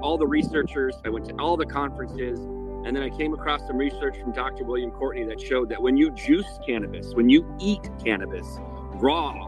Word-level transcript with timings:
all 0.00 0.18
the 0.18 0.26
researchers, 0.26 0.96
I 1.04 1.08
went 1.08 1.26
to 1.26 1.34
all 1.38 1.56
the 1.56 1.66
conferences, 1.66 2.38
and 2.38 2.96
then 2.96 3.02
I 3.02 3.10
came 3.10 3.34
across 3.34 3.66
some 3.66 3.76
research 3.76 4.18
from 4.18 4.32
Dr. 4.32 4.64
William 4.64 4.90
Courtney 4.90 5.24
that 5.24 5.40
showed 5.40 5.68
that 5.70 5.82
when 5.82 5.96
you 5.96 6.10
juice 6.10 6.58
cannabis, 6.66 7.14
when 7.14 7.28
you 7.28 7.44
eat 7.60 7.90
cannabis 8.04 8.46
raw, 8.94 9.46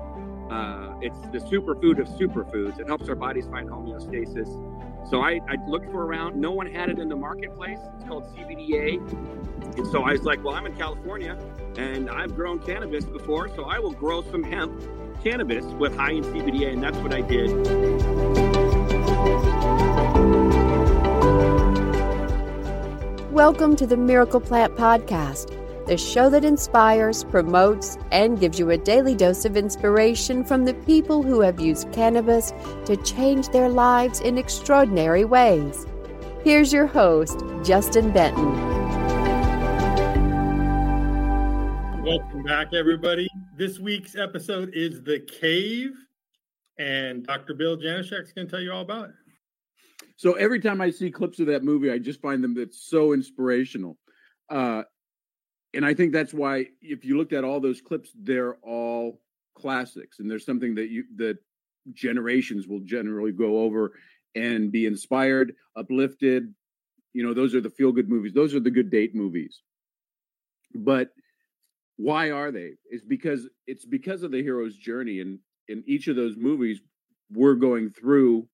uh, 0.51 0.95
it's 1.01 1.21
the 1.33 1.39
superfood 1.39 2.01
of 2.01 2.09
superfoods. 2.09 2.81
It 2.81 2.87
helps 2.87 3.09
our 3.09 3.15
bodies 3.15 3.47
find 3.47 3.69
homeostasis. 3.69 4.49
So 5.09 5.21
I, 5.23 5.41
I 5.49 5.57
looked 5.69 5.91
for 5.91 6.05
around. 6.05 6.37
No 6.37 6.51
one 6.51 6.67
had 6.67 6.89
it 6.89 6.99
in 6.99 7.09
the 7.09 7.17
marketplace. 7.17 7.79
It's 7.97 8.05
called 8.05 8.25
CBDA. 8.35 8.99
And 9.79 9.87
so 9.93 10.03
I 10.03 10.13
was 10.13 10.23
like, 10.23 10.43
well, 10.43 10.55
I'm 10.55 10.67
in 10.67 10.77
California 10.77 11.39
and 11.77 12.11
I've 12.11 12.35
grown 12.35 12.59
cannabis 12.59 13.05
before, 13.05 13.49
so 13.55 13.65
I 13.65 13.79
will 13.79 13.93
grow 13.93 14.23
some 14.23 14.43
hemp 14.43 14.83
cannabis 15.23 15.65
with 15.65 15.97
high 15.97 16.13
in 16.13 16.25
CBDA. 16.25 16.73
And 16.73 16.83
that's 16.83 16.99
what 16.99 17.15
I 17.15 17.21
did. 17.21 18.50
Welcome 23.51 23.75
to 23.77 23.87
the 23.87 23.97
Miracle 23.97 24.41
Plant 24.41 24.77
Podcast 24.77 25.57
the 25.89 25.99
show 25.99 26.31
that 26.31 26.45
inspires, 26.45 27.25
promotes, 27.25 27.99
and 28.13 28.39
gives 28.39 28.61
you 28.61 28.71
a 28.71 28.79
daily 28.79 29.17
dose 29.17 29.45
of 29.45 29.57
inspiration 29.57 30.45
from 30.45 30.67
the 30.67 30.75
people 30.75 31.25
who 31.25 31.41
have 31.41 31.59
used 31.59 31.91
cannabis 31.91 32.53
to 32.85 32.97
change 32.99 33.49
their 33.49 33.69
lives 33.69 34.21
in 34.21 34.39
extraordinary 34.39 35.25
ways. 35.25 35.85
Here's 36.45 36.73
your 36.73 36.87
host, 36.87 37.43
Justin 37.65 38.13
Benton. 38.13 38.53
Welcome 42.05 42.45
back, 42.45 42.73
everybody. 42.73 43.29
This 43.57 43.81
week's 43.81 44.15
episode 44.15 44.71
is 44.75 45.03
The 45.03 45.19
Cave, 45.19 45.91
and 46.79 47.27
Dr. 47.27 47.55
Bill 47.55 47.77
Janishek 47.77 48.23
is 48.23 48.33
going 48.33 48.47
to 48.47 48.51
tell 48.51 48.63
you 48.63 48.71
all 48.71 48.83
about 48.83 49.09
it. 49.09 49.15
So 50.21 50.35
every 50.35 50.61
time 50.61 50.83
I 50.83 50.91
see 50.91 51.11
clips 51.11 51.41
of 51.41 51.47
that 51.47 51.65
movie, 51.65 51.91
I 51.91 51.97
just 51.97 52.21
find 52.21 52.45
them 52.45 52.53
that's 52.53 52.87
so 52.87 53.15
inspirational. 53.15 53.97
Uh, 54.51 54.83
and 55.73 55.83
I 55.83 55.95
think 55.95 56.13
that's 56.13 56.35
why 56.35 56.67
if 56.83 57.07
you 57.07 57.17
looked 57.17 57.33
at 57.33 57.43
all 57.43 57.59
those 57.59 57.81
clips, 57.81 58.11
they're 58.15 58.57
all 58.57 59.23
classics, 59.57 60.19
and 60.19 60.31
there's 60.31 60.45
something 60.45 60.75
that 60.75 60.91
you 60.91 61.05
that 61.17 61.39
generations 61.95 62.69
will 62.69 62.81
generally 62.81 63.33
go 63.33 63.61
over 63.61 63.95
and 64.35 64.71
be 64.71 64.85
inspired, 64.85 65.55
uplifted. 65.75 66.55
You 67.15 67.23
know, 67.23 67.33
those 67.33 67.55
are 67.55 67.63
the 67.63 67.71
feel 67.71 67.91
good 67.91 68.11
movies. 68.11 68.35
Those 68.35 68.55
are 68.55 68.61
the 68.61 68.71
good 68.71 68.91
date 68.91 69.15
movies. 69.15 69.63
But 70.75 71.13
why 71.97 72.31
are 72.31 72.53
they? 72.53 72.73
It's 72.91 73.07
because 73.07 73.49
it's 73.67 73.87
because 73.87 74.23
of 74.23 74.33
the 74.33 74.43
hero's 74.43 74.77
journey, 74.77 75.21
and 75.21 75.39
in 75.69 75.83
each 75.87 76.09
of 76.09 76.17
those 76.17 76.37
movies, 76.37 76.83
we're 77.33 77.55
going 77.55 77.89
through 77.89 78.47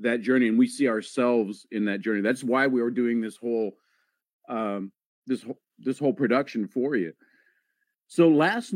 that 0.00 0.22
journey, 0.22 0.48
and 0.48 0.58
we 0.58 0.66
see 0.66 0.88
ourselves 0.88 1.66
in 1.70 1.84
that 1.86 2.00
journey. 2.00 2.20
That's 2.20 2.44
why 2.44 2.66
we 2.66 2.80
are 2.80 2.90
doing 2.90 3.20
this 3.20 3.36
whole 3.36 3.72
um, 4.48 4.92
this 5.26 5.42
whole 5.42 5.58
this 5.78 5.98
whole 5.98 6.12
production 6.12 6.66
for 6.66 6.96
you. 6.96 7.12
So 8.08 8.28
last 8.28 8.74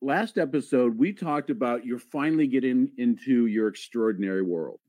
last 0.00 0.38
episode 0.38 0.96
we 0.98 1.12
talked 1.12 1.50
about 1.50 1.84
you're 1.84 1.98
finally 1.98 2.46
getting 2.46 2.90
into 2.96 3.46
your 3.46 3.68
extraordinary 3.68 4.42
world. 4.42 4.80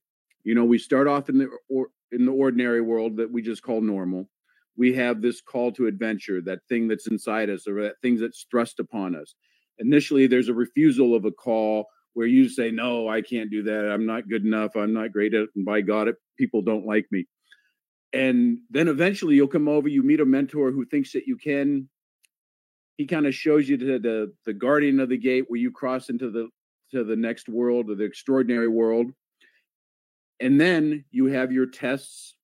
You 0.44 0.56
know, 0.56 0.66
we 0.66 0.78
start 0.78 1.08
off 1.08 1.30
in 1.30 1.38
the 1.38 1.50
or 1.70 1.88
in 2.12 2.26
the 2.26 2.32
ordinary 2.32 2.82
world 2.82 3.18
that 3.18 3.32
we 3.32 3.42
just 3.42 3.64
call 3.64 3.82
normal. 3.82 4.30
We 4.78 4.94
have 4.94 5.22
this 5.22 5.42
call 5.42 5.72
to 5.74 5.88
adventure, 5.88 6.42
that 6.42 6.60
thing 6.70 6.88
that's 6.88 7.08
inside 7.08 7.50
us, 7.50 7.68
or 7.68 7.84
that 7.84 7.96
things 8.02 8.22
that's 8.22 8.46
thrust 8.50 8.80
upon 8.80 9.16
us. 9.16 9.36
Initially, 9.78 10.28
there's 10.28 10.50
a 10.50 10.54
refusal 10.54 11.16
of 11.16 11.26
a 11.26 11.32
call 11.32 11.88
where 12.20 12.28
you 12.28 12.50
say, 12.50 12.70
"No, 12.70 13.08
I 13.08 13.22
can't 13.22 13.50
do 13.50 13.64
that. 13.64 13.90
I'm 13.90 14.06
not 14.06 14.28
good 14.28 14.44
enough. 14.44 14.76
I'm 14.76 14.94
not 14.94 15.14
great 15.14 15.34
at 15.34 15.44
it. 15.44 15.50
And 15.56 15.64
by 15.64 15.80
God, 15.80 16.10
it 16.10 16.16
people 16.38 16.62
don't 16.62 16.86
like 16.86 17.06
me." 17.12 17.26
and 18.14 18.60
then 18.70 18.88
eventually 18.88 19.36
you'll 19.36 19.48
come 19.48 19.68
over 19.68 19.88
you 19.88 20.02
meet 20.02 20.20
a 20.20 20.26
mentor 20.26 20.72
who 20.72 20.86
thinks 20.86 21.14
that 21.14 21.28
you 21.28 21.38
can 21.38 21.88
he 22.98 23.06
kind 23.06 23.26
of 23.28 23.36
shows 23.36 23.70
you 23.70 23.78
to 23.78 24.00
the 24.00 24.34
the 24.46 24.54
guardian 24.54 25.00
of 25.00 25.10
the 25.10 25.18
gate 25.18 25.46
where 25.48 25.60
you 25.60 25.72
cross 25.72 26.10
into 26.10 26.30
the 26.32 26.50
to 26.92 27.04
the 27.04 27.16
next 27.16 27.48
world 27.48 27.90
or 27.90 27.96
the 27.96 28.04
extraordinary 28.04 28.68
world 28.68 29.08
and 30.40 30.60
then 30.60 31.04
you 31.12 31.26
have 31.28 31.52
your 31.52 31.68
tests 31.68 32.36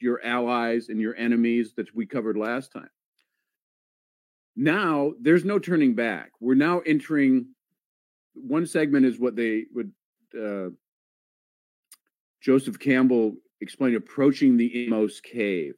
your 0.00 0.24
allies 0.24 0.88
and 0.88 1.00
your 1.00 1.14
enemies 1.16 1.74
that 1.76 1.94
we 1.94 2.04
covered 2.04 2.36
last 2.36 2.72
time 2.72 2.90
now 4.56 5.12
there's 5.20 5.44
no 5.44 5.58
turning 5.58 5.94
back 5.94 6.32
we're 6.40 6.54
now 6.54 6.80
entering 6.80 7.46
one 8.34 8.66
segment 8.66 9.06
is 9.06 9.18
what 9.18 9.36
they 9.36 9.64
would 9.74 9.92
uh, 10.40 10.70
joseph 12.40 12.78
campbell 12.78 13.34
explained 13.62 13.96
approaching 13.96 14.56
the 14.56 14.84
inmost 14.84 15.22
cave. 15.22 15.74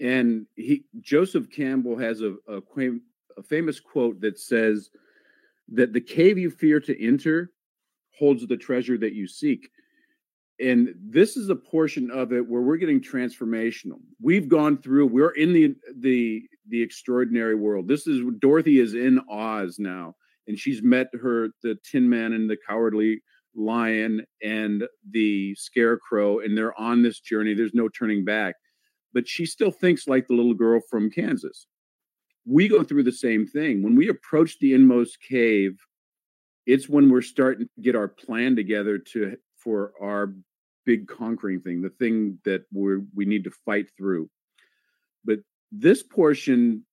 And 0.00 0.46
he 0.56 0.84
Joseph 1.00 1.50
Campbell 1.50 1.98
has 1.98 2.22
a, 2.22 2.34
a, 2.48 2.60
a 3.36 3.42
famous 3.42 3.80
quote 3.80 4.20
that 4.20 4.38
says 4.38 4.90
that 5.72 5.92
the 5.92 6.00
cave 6.00 6.38
you 6.38 6.50
fear 6.50 6.80
to 6.80 7.04
enter 7.06 7.50
holds 8.18 8.46
the 8.46 8.56
treasure 8.56 8.96
that 8.98 9.14
you 9.14 9.26
seek. 9.26 9.68
And 10.60 10.94
this 11.00 11.36
is 11.36 11.48
a 11.48 11.56
portion 11.56 12.10
of 12.10 12.32
it 12.32 12.46
where 12.48 12.62
we're 12.62 12.76
getting 12.76 13.00
transformational. 13.00 14.00
We've 14.20 14.48
gone 14.48 14.78
through, 14.78 15.06
we're 15.06 15.30
in 15.30 15.52
the 15.52 15.74
the 15.96 16.42
the 16.68 16.80
extraordinary 16.80 17.56
world. 17.56 17.88
This 17.88 18.06
is 18.06 18.22
Dorothy 18.38 18.78
is 18.78 18.94
in 18.94 19.20
Oz 19.28 19.78
now, 19.78 20.14
and 20.46 20.58
she's 20.58 20.82
met 20.82 21.08
her 21.20 21.48
the 21.62 21.76
Tin 21.90 22.08
Man 22.08 22.32
and 22.32 22.48
the 22.48 22.56
Cowardly 22.68 23.22
lion 23.54 24.24
and 24.42 24.84
the 25.10 25.54
scarecrow 25.56 26.38
and 26.38 26.56
they're 26.56 26.78
on 26.80 27.02
this 27.02 27.20
journey. 27.20 27.54
There's 27.54 27.74
no 27.74 27.88
turning 27.88 28.24
back. 28.24 28.54
But 29.12 29.28
she 29.28 29.44
still 29.44 29.70
thinks 29.70 30.08
like 30.08 30.26
the 30.26 30.34
little 30.34 30.54
girl 30.54 30.80
from 30.90 31.10
kansas. 31.10 31.66
We 32.46 32.66
go 32.66 32.82
through 32.82 33.02
the 33.02 33.12
same 33.12 33.46
thing. 33.46 33.82
When 33.82 33.94
we 33.94 34.08
approach 34.08 34.58
the 34.58 34.72
inmost 34.72 35.18
cave 35.20 35.76
it's 36.66 36.88
when 36.88 37.10
we're 37.10 37.22
starting 37.22 37.66
to 37.66 37.82
get 37.82 37.96
our 37.96 38.08
plan 38.08 38.56
together 38.56 38.98
to 38.98 39.36
for 39.56 39.92
our 40.00 40.34
big 40.84 41.06
conquering 41.06 41.60
thing 41.60 41.82
the 41.82 41.90
thing 41.90 42.38
that 42.44 42.62
we 42.72 42.98
we 43.14 43.24
need 43.24 43.44
to 43.44 43.50
fight 43.64 43.86
through. 43.96 44.28
But 45.24 45.40
this 45.70 46.02
portion 46.02 46.84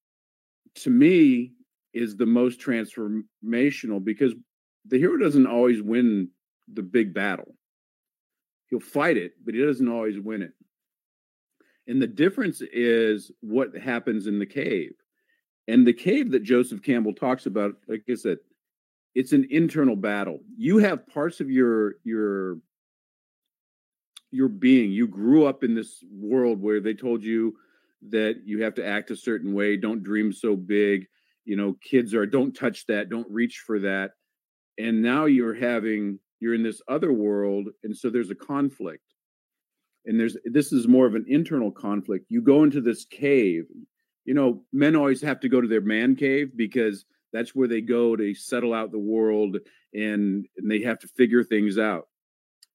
to 0.76 0.90
me 0.90 1.54
is 1.94 2.16
the 2.16 2.26
most 2.26 2.60
transformational 2.60 4.04
because 4.04 4.34
the 4.88 4.98
hero 4.98 5.18
doesn't 5.18 5.48
always 5.48 5.82
win 5.82 6.30
the 6.72 6.84
big 6.84 7.14
battle. 7.14 7.56
He'll 8.70 8.80
fight 8.80 9.18
it, 9.18 9.34
but 9.44 9.56
he 9.56 9.62
doesn't 9.66 9.88
always 9.88 10.20
win 10.20 10.42
it. 10.44 10.52
And 11.88 12.02
the 12.02 12.08
difference 12.08 12.62
is 12.62 13.32
what 13.42 13.76
happens 13.76 14.28
in 14.28 14.38
the 14.38 14.46
cave. 14.46 14.92
And 15.68 15.86
the 15.86 15.94
cave 15.94 16.32
that 16.32 16.44
Joseph 16.44 16.84
Campbell 16.84 17.14
talks 17.14 17.46
about, 17.48 17.76
like 17.88 18.04
I 18.10 18.16
said, 18.16 18.38
it's 19.16 19.34
an 19.34 19.48
internal 19.50 19.96
battle. 19.96 20.40
You 20.56 20.78
have 20.78 21.08
parts 21.08 21.40
of 21.40 21.50
your 21.50 21.96
your 22.04 22.58
your 24.32 24.48
being. 24.48 24.92
You 24.92 25.08
grew 25.08 25.46
up 25.46 25.64
in 25.64 25.74
this 25.74 26.04
world 26.12 26.62
where 26.62 26.80
they 26.80 26.94
told 26.94 27.24
you 27.24 27.56
that 28.10 28.42
you 28.46 28.64
have 28.64 28.76
to 28.76 28.86
act 28.86 29.12
a 29.12 29.16
certain 29.16 29.54
way, 29.54 29.76
don't 29.76 30.04
dream 30.04 30.32
so 30.32 30.56
big. 30.56 31.08
You 31.50 31.56
know, 31.56 31.76
kids 31.82 32.14
are 32.14 32.28
don't 32.28 32.56
touch 32.56 32.86
that, 32.86 33.10
don't 33.10 33.28
reach 33.28 33.64
for 33.66 33.80
that. 33.80 34.12
And 34.78 35.02
now 35.02 35.26
you're 35.26 35.56
having 35.56 36.20
you're 36.40 36.54
in 36.54 36.62
this 36.62 36.80
other 36.88 37.12
world 37.12 37.70
and 37.84 37.98
so 37.98 38.12
there's 38.12 38.30
a 38.30 38.36
conflict. 38.36 39.04
And 40.06 40.20
there's 40.20 40.38
this 40.46 40.72
is 40.72 40.88
more 40.88 41.08
of 41.08 41.16
an 41.16 41.26
internal 41.28 41.72
conflict. 41.72 42.28
You 42.30 42.44
go 42.44 42.64
into 42.64 42.82
this 42.82 43.04
cave. 43.04 43.64
You 44.26 44.36
know 44.36 44.62
men 44.72 44.96
always 44.96 45.24
have 45.24 45.40
to 45.40 45.50
go 45.50 45.60
to 45.60 45.68
their 45.68 45.82
man 45.82 46.16
cave 46.16 46.52
because 46.56 47.06
that's 47.34 47.56
where 47.56 47.68
they 47.68 47.82
go 47.82 48.16
to 48.16 48.36
settle 48.36 48.76
out 48.76 48.92
the 48.92 49.00
world 49.00 49.58
and, 49.96 50.46
and 50.58 50.70
they 50.70 50.84
have 50.84 51.00
to 51.00 51.08
figure 51.08 51.44
things 51.44 51.80
out. 51.80 52.10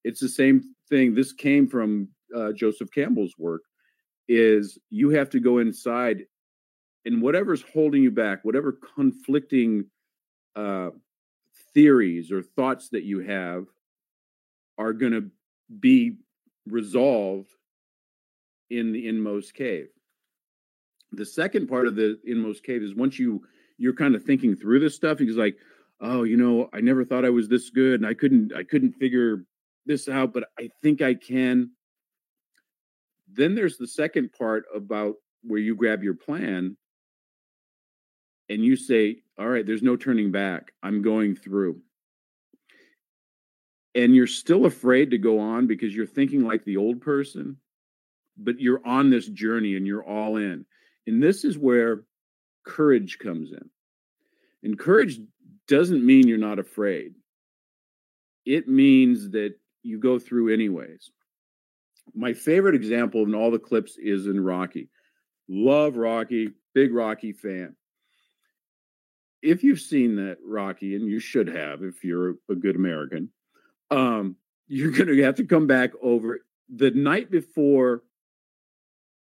It's 0.02 0.20
the 0.20 0.28
same 0.28 0.74
thing. 0.88 1.14
This 1.14 1.32
came 1.32 1.68
from 1.68 2.08
uh, 2.36 2.50
joseph 2.52 2.90
campbell's 2.92 3.34
work 3.38 3.62
is 4.26 4.78
you 4.90 5.10
have 5.10 5.30
to 5.30 5.38
go 5.38 5.58
inside 5.58 6.24
and 7.04 7.20
whatever's 7.20 7.62
holding 7.72 8.02
you 8.02 8.10
back 8.10 8.44
whatever 8.44 8.78
conflicting 8.94 9.84
uh, 10.56 10.90
theories 11.72 12.30
or 12.32 12.42
thoughts 12.42 12.88
that 12.90 13.04
you 13.04 13.20
have 13.20 13.66
are 14.78 14.92
going 14.92 15.12
to 15.12 15.30
be 15.80 16.16
resolved 16.66 17.50
in 18.70 18.92
the 18.92 19.08
inmost 19.08 19.54
cave. 19.54 19.88
The 21.12 21.26
second 21.26 21.68
part 21.68 21.86
of 21.86 21.94
the 21.94 22.18
inmost 22.24 22.64
cave 22.64 22.82
is 22.82 22.94
once 22.94 23.18
you 23.18 23.42
you're 23.76 23.94
kind 23.94 24.14
of 24.14 24.22
thinking 24.22 24.54
through 24.54 24.80
this 24.80 24.94
stuff, 24.94 25.18
he's 25.18 25.36
like, 25.36 25.56
"Oh, 26.00 26.22
you 26.22 26.36
know, 26.36 26.68
I 26.72 26.80
never 26.80 27.04
thought 27.04 27.24
I 27.24 27.30
was 27.30 27.48
this 27.48 27.70
good, 27.70 28.00
and 28.00 28.06
I 28.06 28.14
couldn't 28.14 28.52
I 28.54 28.64
couldn't 28.64 28.92
figure 28.92 29.44
this 29.86 30.08
out, 30.08 30.32
but 30.32 30.44
I 30.58 30.70
think 30.82 31.02
I 31.02 31.14
can." 31.14 31.70
Then 33.32 33.54
there's 33.54 33.76
the 33.76 33.86
second 33.86 34.32
part 34.32 34.64
about 34.74 35.14
where 35.42 35.60
you 35.60 35.76
grab 35.76 36.02
your 36.02 36.14
plan 36.14 36.76
and 38.48 38.64
you 38.64 38.76
say, 38.76 39.22
all 39.38 39.48
right, 39.48 39.66
there's 39.66 39.82
no 39.82 39.96
turning 39.96 40.30
back. 40.32 40.72
I'm 40.82 41.02
going 41.02 41.36
through. 41.36 41.80
and 43.94 44.14
you're 44.14 44.26
still 44.26 44.66
afraid 44.66 45.10
to 45.12 45.18
go 45.18 45.38
on 45.38 45.66
because 45.66 45.94
you're 45.94 46.06
thinking 46.06 46.44
like 46.44 46.64
the 46.64 46.76
old 46.76 47.00
person, 47.00 47.56
but 48.36 48.60
you're 48.60 48.84
on 48.86 49.10
this 49.10 49.26
journey 49.28 49.76
and 49.76 49.86
you're 49.86 50.04
all 50.04 50.36
in. 50.36 50.66
And 51.06 51.22
this 51.22 51.44
is 51.44 51.56
where 51.56 52.04
courage 52.66 53.18
comes 53.18 53.52
in. 53.52 53.70
And 54.62 54.78
courage 54.78 55.20
doesn't 55.68 56.04
mean 56.04 56.26
you're 56.26 56.38
not 56.38 56.58
afraid, 56.58 57.14
it 58.44 58.68
means 58.68 59.30
that 59.30 59.54
you 59.82 59.98
go 59.98 60.18
through 60.18 60.52
anyways. 60.52 61.10
My 62.14 62.32
favorite 62.34 62.74
example 62.74 63.22
in 63.22 63.34
all 63.34 63.50
the 63.50 63.58
clips 63.58 63.96
is 63.98 64.26
in 64.26 64.38
Rocky. 64.42 64.90
Love 65.48 65.96
Rocky, 65.96 66.50
big 66.74 66.92
Rocky 66.92 67.32
fan. 67.32 67.76
If 69.44 69.62
you've 69.62 69.80
seen 69.80 70.16
that 70.16 70.38
Rocky, 70.42 70.96
and 70.96 71.06
you 71.06 71.20
should 71.20 71.48
have 71.48 71.82
if 71.82 72.02
you're 72.02 72.36
a 72.50 72.54
good 72.54 72.76
American, 72.76 73.28
um, 73.90 74.36
you're 74.66 74.90
going 74.90 75.08
to 75.08 75.22
have 75.22 75.36
to 75.36 75.44
come 75.44 75.66
back 75.66 75.90
over 76.02 76.40
the 76.74 76.90
night 76.90 77.30
before 77.30 78.02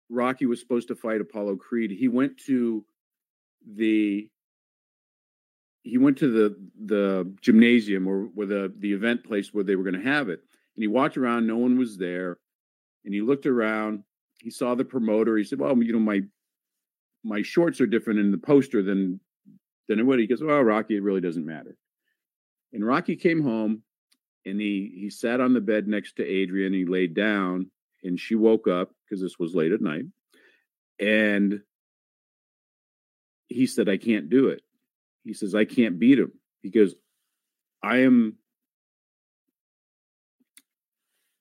Rocky 0.08 0.46
was 0.46 0.60
supposed 0.60 0.88
to 0.88 0.94
fight 0.94 1.20
Apollo 1.20 1.56
Creed. 1.56 1.90
He 1.90 2.06
went 2.06 2.38
to 2.46 2.84
the 3.66 4.28
he 5.82 5.98
went 5.98 6.16
to 6.18 6.30
the 6.30 6.56
the 6.86 7.34
gymnasium 7.40 8.06
or 8.06 8.22
where 8.34 8.46
the 8.46 8.72
the 8.78 8.92
event 8.92 9.24
place 9.24 9.52
where 9.52 9.64
they 9.64 9.74
were 9.74 9.82
going 9.82 10.00
to 10.00 10.08
have 10.08 10.28
it, 10.28 10.40
and 10.76 10.82
he 10.82 10.86
walked 10.88 11.16
around. 11.16 11.46
No 11.46 11.56
one 11.56 11.76
was 11.76 11.98
there, 11.98 12.38
and 13.04 13.12
he 13.12 13.20
looked 13.20 13.46
around. 13.46 14.04
He 14.40 14.50
saw 14.50 14.76
the 14.76 14.84
promoter. 14.84 15.36
He 15.36 15.44
said, 15.44 15.58
"Well, 15.58 15.76
you 15.82 15.92
know, 15.92 15.98
my 15.98 16.22
my 17.24 17.42
shorts 17.42 17.80
are 17.80 17.86
different 17.86 18.20
in 18.20 18.30
the 18.30 18.38
poster 18.38 18.82
than 18.82 19.18
than 19.88 20.06
what." 20.06 20.18
He 20.18 20.26
goes, 20.26 20.42
"Well, 20.42 20.62
Rocky, 20.62 20.96
it 20.96 21.02
really 21.02 21.20
doesn't 21.20 21.44
matter." 21.44 21.76
And 22.72 22.86
Rocky 22.86 23.16
came 23.16 23.42
home 23.42 23.82
and 24.44 24.60
he 24.60 24.92
he 24.94 25.10
sat 25.10 25.40
on 25.40 25.52
the 25.52 25.60
bed 25.60 25.88
next 25.88 26.16
to 26.16 26.24
Adrian. 26.24 26.72
He 26.72 26.84
laid 26.84 27.14
down, 27.14 27.70
and 28.02 28.18
she 28.18 28.34
woke 28.34 28.68
up 28.68 28.90
because 29.04 29.20
this 29.20 29.38
was 29.38 29.54
late 29.54 29.72
at 29.72 29.80
night, 29.80 30.04
and 30.98 31.60
he 33.48 33.66
said, 33.66 33.88
"I 33.88 33.96
can't 33.96 34.28
do 34.28 34.48
it." 34.48 34.62
He 35.24 35.32
says, 35.32 35.54
"I 35.54 35.64
can't 35.64 35.98
beat 35.98 36.18
him." 36.18 36.32
He 36.62 36.70
goes, 36.70 36.94
"I 37.82 37.98
am." 37.98 38.38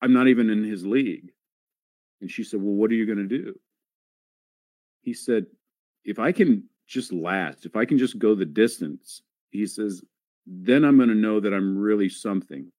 I'm 0.01 0.11
not 0.11 0.27
even 0.27 0.49
in 0.49 0.65
his 0.65 0.85
league. 0.85 1.31
And 2.19 2.29
she 2.29 2.43
said, 2.43 2.61
Well, 2.61 2.73
what 2.73 2.89
are 2.91 2.95
you 2.95 3.05
going 3.05 3.17
to 3.17 3.37
do? 3.37 3.59
He 5.01 5.13
said, 5.13 5.45
If 6.05 6.19
I 6.19 6.31
can 6.31 6.69
just 6.93 7.11
last, 7.11 7.65
if 7.65 7.75
I 7.75 7.85
can 7.85 7.97
just 7.97 8.19
go 8.19 8.35
the 8.35 8.45
distance, 8.45 9.21
he 9.51 9.65
says, 9.65 10.03
then 10.45 10.83
I'm 10.83 10.97
going 10.97 11.09
to 11.09 11.15
know 11.15 11.39
that 11.39 11.53
I'm 11.53 11.77
really 11.77 12.09
something 12.09 12.71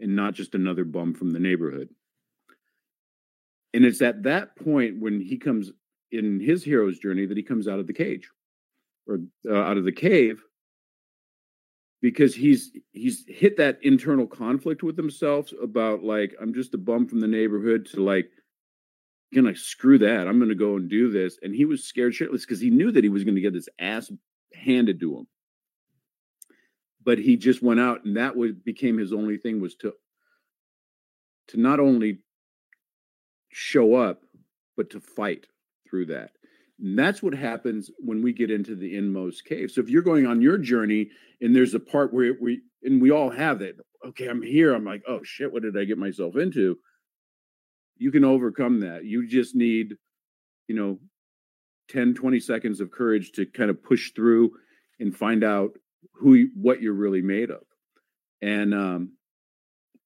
and 0.00 0.16
not 0.16 0.34
just 0.34 0.54
another 0.54 0.84
bum 0.84 1.14
from 1.14 1.32
the 1.32 1.38
neighborhood. 1.38 1.88
And 3.72 3.84
it's 3.84 4.02
at 4.02 4.22
that 4.24 4.56
point 4.56 5.00
when 5.00 5.20
he 5.20 5.36
comes 5.36 5.70
in 6.10 6.40
his 6.40 6.64
hero's 6.64 6.98
journey 6.98 7.26
that 7.26 7.36
he 7.36 7.42
comes 7.42 7.68
out 7.68 7.78
of 7.78 7.86
the 7.86 7.92
cage 7.92 8.28
or 9.06 9.20
uh, 9.48 9.54
out 9.54 9.76
of 9.76 9.84
the 9.84 9.92
cave 9.92 10.42
because 12.00 12.34
he's 12.34 12.72
he's 12.92 13.24
hit 13.26 13.56
that 13.56 13.78
internal 13.82 14.26
conflict 14.26 14.82
with 14.82 14.96
himself 14.96 15.50
about 15.62 16.02
like 16.02 16.34
I'm 16.40 16.54
just 16.54 16.74
a 16.74 16.78
bum 16.78 17.06
from 17.06 17.20
the 17.20 17.26
neighborhood 17.26 17.86
to 17.86 18.02
like 18.02 18.30
gonna 19.34 19.56
screw 19.56 19.98
that 19.98 20.26
I'm 20.26 20.38
gonna 20.38 20.54
go 20.54 20.76
and 20.76 20.88
do 20.88 21.10
this 21.10 21.38
and 21.42 21.54
he 21.54 21.64
was 21.64 21.84
scared 21.84 22.12
shitless 22.12 22.42
because 22.42 22.60
he 22.60 22.70
knew 22.70 22.92
that 22.92 23.04
he 23.04 23.10
was 23.10 23.24
gonna 23.24 23.40
get 23.40 23.54
his 23.54 23.68
ass 23.78 24.10
handed 24.54 25.00
to 25.00 25.16
him. 25.18 25.26
But 27.04 27.18
he 27.18 27.36
just 27.36 27.62
went 27.62 27.80
out 27.80 28.04
and 28.04 28.16
that 28.16 28.36
was 28.36 28.52
became 28.52 28.98
his 28.98 29.12
only 29.12 29.36
thing 29.36 29.60
was 29.60 29.74
to 29.76 29.92
to 31.48 31.60
not 31.60 31.80
only 31.80 32.18
show 33.50 33.94
up 33.94 34.22
but 34.76 34.90
to 34.90 35.00
fight 35.00 35.46
through 35.88 36.06
that. 36.06 36.30
And 36.78 36.98
that's 36.98 37.22
what 37.22 37.34
happens 37.34 37.90
when 37.98 38.22
we 38.22 38.32
get 38.32 38.50
into 38.50 38.76
the 38.76 38.96
inmost 38.96 39.46
cave. 39.46 39.70
So 39.70 39.80
if 39.80 39.88
you're 39.88 40.02
going 40.02 40.26
on 40.26 40.42
your 40.42 40.58
journey 40.58 41.08
and 41.40 41.56
there's 41.56 41.74
a 41.74 41.80
part 41.80 42.12
where 42.12 42.34
we 42.40 42.60
and 42.82 43.02
we 43.02 43.10
all 43.10 43.30
have 43.30 43.58
that 43.58 43.74
okay 44.04 44.28
i'm 44.28 44.42
here 44.42 44.74
i'm 44.74 44.84
like 44.84 45.02
oh 45.06 45.20
shit 45.22 45.52
what 45.52 45.62
did 45.62 45.76
i 45.76 45.84
get 45.84 45.98
myself 45.98 46.36
into 46.36 46.78
you 47.98 48.10
can 48.10 48.24
overcome 48.24 48.80
that. 48.80 49.04
You 49.04 49.26
just 49.26 49.54
need 49.54 49.96
you 50.68 50.74
know 50.74 50.98
10 51.88 52.14
20 52.14 52.40
seconds 52.40 52.80
of 52.80 52.90
courage 52.90 53.32
to 53.32 53.46
kind 53.46 53.70
of 53.70 53.82
push 53.82 54.12
through 54.12 54.52
and 54.98 55.16
find 55.16 55.44
out 55.44 55.72
who 56.14 56.34
you, 56.34 56.50
what 56.54 56.80
you're 56.80 56.94
really 56.94 57.22
made 57.22 57.50
of. 57.50 57.62
And 58.42 58.74
um, 58.74 59.12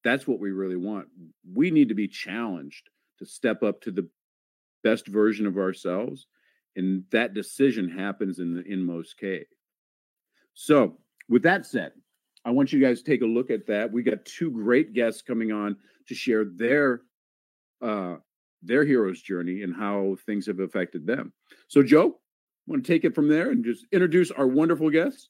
that's 0.04 0.26
what 0.26 0.40
we 0.40 0.50
really 0.50 0.76
want. 0.76 1.08
We 1.52 1.70
need 1.70 1.88
to 1.88 1.94
be 1.94 2.08
challenged 2.08 2.88
to 3.18 3.26
step 3.26 3.62
up 3.62 3.80
to 3.82 3.90
the 3.90 4.08
best 4.82 5.06
version 5.06 5.46
of 5.46 5.58
ourselves 5.58 6.26
and 6.76 7.04
that 7.10 7.34
decision 7.34 7.88
happens 7.88 8.38
in 8.38 8.54
the 8.54 8.62
inmost 8.62 9.18
cave 9.18 9.44
so 10.54 10.96
with 11.28 11.42
that 11.42 11.66
said 11.66 11.92
i 12.44 12.50
want 12.50 12.72
you 12.72 12.80
guys 12.80 13.02
to 13.02 13.10
take 13.10 13.22
a 13.22 13.26
look 13.26 13.50
at 13.50 13.66
that. 13.66 13.92
We 13.92 14.02
got 14.02 14.24
two 14.24 14.50
great 14.50 14.92
guests 14.92 15.22
coming 15.22 15.52
on 15.52 15.76
to 16.08 16.14
share 16.14 16.44
their 16.44 17.02
uh 17.82 18.16
their 18.62 18.84
hero's 18.84 19.22
journey 19.22 19.62
and 19.62 19.74
how 19.74 20.16
things 20.26 20.46
have 20.46 20.60
affected 20.60 21.06
them 21.06 21.32
so 21.68 21.82
joe 21.82 22.18
want 22.66 22.84
to 22.84 22.92
take 22.92 23.04
it 23.04 23.14
from 23.14 23.28
there 23.28 23.50
and 23.50 23.64
just 23.64 23.86
introduce 23.92 24.30
our 24.30 24.46
wonderful 24.46 24.90
guests 24.90 25.28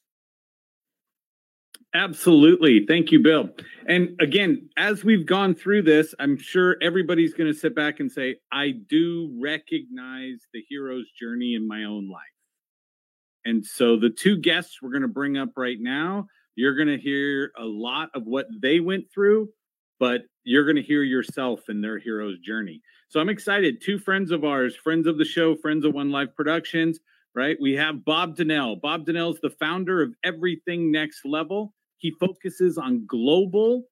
Absolutely. 1.93 2.85
Thank 2.85 3.11
you, 3.11 3.19
Bill. 3.19 3.49
And 3.85 4.15
again, 4.21 4.69
as 4.77 5.03
we've 5.03 5.25
gone 5.25 5.53
through 5.53 5.81
this, 5.81 6.15
I'm 6.19 6.37
sure 6.37 6.77
everybody's 6.81 7.33
going 7.33 7.51
to 7.51 7.57
sit 7.57 7.75
back 7.75 7.99
and 7.99 8.09
say, 8.09 8.37
I 8.51 8.71
do 8.87 9.37
recognize 9.41 10.47
the 10.53 10.63
hero's 10.69 11.11
journey 11.19 11.55
in 11.55 11.67
my 11.67 11.83
own 11.83 12.09
life. 12.09 12.21
And 13.43 13.65
so 13.65 13.99
the 13.99 14.09
two 14.09 14.37
guests 14.37 14.77
we're 14.81 14.91
going 14.91 15.01
to 15.01 15.09
bring 15.09 15.37
up 15.37 15.49
right 15.57 15.79
now, 15.79 16.27
you're 16.55 16.75
going 16.75 16.87
to 16.87 16.97
hear 16.97 17.51
a 17.57 17.65
lot 17.65 18.09
of 18.13 18.23
what 18.23 18.45
they 18.61 18.79
went 18.79 19.05
through, 19.13 19.49
but 20.01 20.23
you're 20.43 20.65
going 20.65 20.75
to 20.75 20.81
hear 20.81 21.03
yourself 21.03 21.69
in 21.69 21.79
their 21.79 21.99
hero's 21.99 22.39
journey. 22.39 22.81
So 23.07 23.19
I'm 23.19 23.29
excited. 23.29 23.83
Two 23.83 23.99
friends 23.99 24.31
of 24.31 24.43
ours, 24.43 24.75
friends 24.75 25.05
of 25.05 25.19
the 25.19 25.23
show, 25.23 25.55
friends 25.55 25.85
of 25.85 25.93
One 25.93 26.09
Life 26.09 26.29
Productions, 26.35 26.99
right? 27.35 27.55
We 27.61 27.73
have 27.73 28.03
Bob 28.03 28.35
Donnell. 28.35 28.77
Bob 28.77 29.05
Donnell 29.05 29.31
is 29.35 29.39
the 29.41 29.51
founder 29.51 30.01
of 30.01 30.15
Everything 30.23 30.91
Next 30.91 31.23
Level. 31.23 31.75
He 31.97 32.09
focuses 32.19 32.79
on 32.79 33.05
global, 33.05 33.83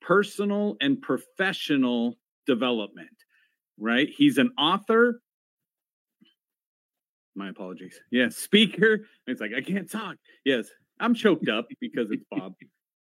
personal, 0.00 0.78
and 0.80 0.98
professional 1.02 2.16
development, 2.46 3.10
right? 3.78 4.08
He's 4.08 4.38
an 4.38 4.52
author. 4.56 5.20
My 7.36 7.50
apologies. 7.50 8.00
Yes, 8.10 8.36
speaker. 8.36 9.00
It's 9.26 9.42
like, 9.42 9.52
I 9.54 9.60
can't 9.60 9.90
talk. 9.90 10.16
Yes, 10.46 10.68
I'm 11.00 11.14
choked 11.14 11.50
up 11.50 11.68
because 11.82 12.10
it's 12.10 12.24
Bob, 12.30 12.54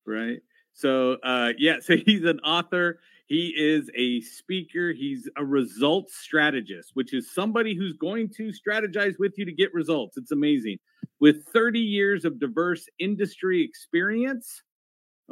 right? 0.06 0.38
So, 0.76 1.16
uh, 1.24 1.52
yeah, 1.58 1.76
so 1.80 1.96
he's 1.96 2.24
an 2.24 2.38
author. 2.40 3.00
He 3.26 3.52
is 3.56 3.90
a 3.96 4.20
speaker. 4.20 4.92
He's 4.92 5.28
a 5.36 5.44
results 5.44 6.16
strategist, 6.16 6.92
which 6.94 7.12
is 7.12 7.34
somebody 7.34 7.74
who's 7.74 7.94
going 7.94 8.28
to 8.36 8.52
strategize 8.52 9.14
with 9.18 9.32
you 9.36 9.44
to 9.44 9.52
get 9.52 9.74
results. 9.74 10.16
It's 10.16 10.30
amazing. 10.30 10.78
With 11.18 11.44
30 11.52 11.80
years 11.80 12.24
of 12.24 12.38
diverse 12.38 12.86
industry 13.00 13.64
experience, 13.64 14.62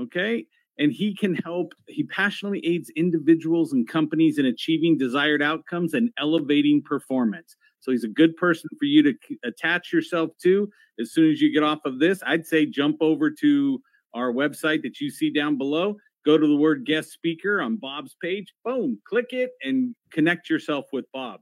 okay, 0.00 0.46
and 0.76 0.90
he 0.90 1.14
can 1.14 1.36
help, 1.36 1.72
he 1.86 2.02
passionately 2.02 2.66
aids 2.66 2.90
individuals 2.96 3.72
and 3.72 3.86
companies 3.86 4.38
in 4.38 4.46
achieving 4.46 4.98
desired 4.98 5.42
outcomes 5.42 5.94
and 5.94 6.10
elevating 6.18 6.82
performance. 6.82 7.54
So 7.78 7.92
he's 7.92 8.02
a 8.02 8.08
good 8.08 8.34
person 8.36 8.70
for 8.78 8.86
you 8.86 9.02
to 9.02 9.14
attach 9.44 9.92
yourself 9.92 10.30
to 10.42 10.68
as 10.98 11.12
soon 11.12 11.30
as 11.30 11.40
you 11.40 11.52
get 11.52 11.62
off 11.62 11.80
of 11.84 12.00
this. 12.00 12.22
I'd 12.26 12.46
say 12.46 12.66
jump 12.66 12.96
over 13.00 13.30
to 13.30 13.80
our 14.14 14.32
website 14.32 14.82
that 14.82 15.00
you 15.00 15.10
see 15.10 15.30
down 15.30 15.58
below 15.58 15.96
go 16.24 16.38
to 16.38 16.46
the 16.46 16.56
word 16.56 16.86
guest 16.86 17.12
speaker 17.12 17.60
on 17.60 17.76
Bob's 17.76 18.16
page, 18.20 18.52
boom, 18.64 18.98
click 19.06 19.26
it 19.32 19.50
and 19.62 19.94
connect 20.10 20.48
yourself 20.48 20.86
with 20.92 21.04
Bob. 21.12 21.40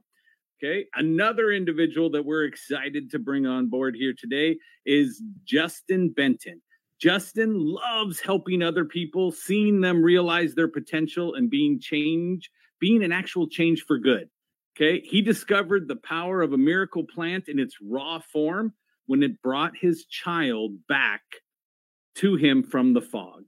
Okay. 0.61 0.85
Another 0.95 1.51
individual 1.51 2.09
that 2.11 2.25
we're 2.25 2.45
excited 2.45 3.09
to 3.11 3.19
bring 3.19 3.45
on 3.45 3.67
board 3.67 3.95
here 3.95 4.13
today 4.17 4.57
is 4.85 5.21
Justin 5.45 6.09
Benton. 6.09 6.61
Justin 7.01 7.53
loves 7.55 8.21
helping 8.21 8.61
other 8.61 8.85
people, 8.85 9.31
seeing 9.31 9.81
them 9.81 10.01
realize 10.01 10.55
their 10.55 10.69
potential 10.69 11.35
and 11.35 11.49
being 11.49 11.79
change, 11.81 12.49
being 12.79 13.03
an 13.03 13.11
actual 13.11 13.47
change 13.47 13.83
for 13.85 13.97
good. 13.97 14.29
Okay. 14.77 15.01
He 15.01 15.21
discovered 15.21 15.87
the 15.87 15.97
power 15.97 16.41
of 16.41 16.53
a 16.53 16.57
miracle 16.57 17.03
plant 17.03 17.49
in 17.49 17.59
its 17.59 17.75
raw 17.81 18.19
form 18.19 18.73
when 19.05 19.21
it 19.21 19.41
brought 19.41 19.73
his 19.75 20.05
child 20.05 20.75
back 20.87 21.21
to 22.15 22.35
him 22.35 22.63
from 22.63 22.93
the 22.93 23.01
fog. 23.01 23.43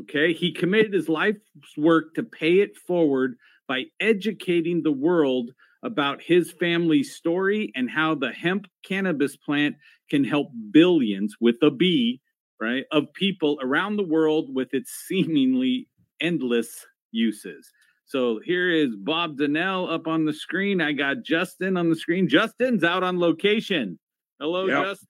Okay. 0.00 0.32
He 0.32 0.52
committed 0.52 0.92
his 0.92 1.08
life's 1.08 1.40
work 1.76 2.14
to 2.14 2.22
pay 2.22 2.60
it 2.60 2.76
forward 2.76 3.34
by 3.66 3.84
educating 4.00 4.82
the 4.82 4.92
world 4.92 5.50
about 5.82 6.20
his 6.22 6.52
family's 6.52 7.14
story 7.14 7.72
and 7.74 7.88
how 7.88 8.14
the 8.14 8.30
hemp 8.32 8.66
cannabis 8.84 9.36
plant 9.36 9.76
can 10.10 10.24
help 10.24 10.48
billions 10.70 11.36
with 11.40 11.56
a 11.62 11.70
B, 11.70 12.20
right, 12.60 12.84
of 12.92 13.12
people 13.14 13.58
around 13.62 13.96
the 13.96 14.04
world 14.06 14.54
with 14.54 14.68
its 14.72 14.90
seemingly 15.08 15.88
endless 16.20 16.84
uses. 17.12 17.70
So 18.04 18.40
here 18.44 18.70
is 18.70 18.94
Bob 18.96 19.38
Donnell 19.38 19.88
up 19.88 20.06
on 20.06 20.24
the 20.24 20.32
screen. 20.32 20.80
I 20.80 20.92
got 20.92 21.22
Justin 21.24 21.76
on 21.76 21.88
the 21.88 21.96
screen. 21.96 22.28
Justin's 22.28 22.82
out 22.84 23.02
on 23.02 23.18
location. 23.20 23.98
Hello, 24.40 24.66
Yep. 24.66 24.84
Justin. 24.84 25.08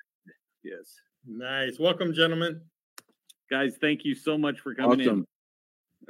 Yes. 0.63 0.95
Nice. 1.27 1.79
Welcome, 1.79 2.13
gentlemen. 2.13 2.61
Guys, 3.51 3.77
thank 3.81 4.05
you 4.05 4.15
so 4.15 4.39
much 4.39 4.61
for 4.61 4.75
coming 4.75 5.01
Awesome. 5.01 5.19
in. 5.19 5.27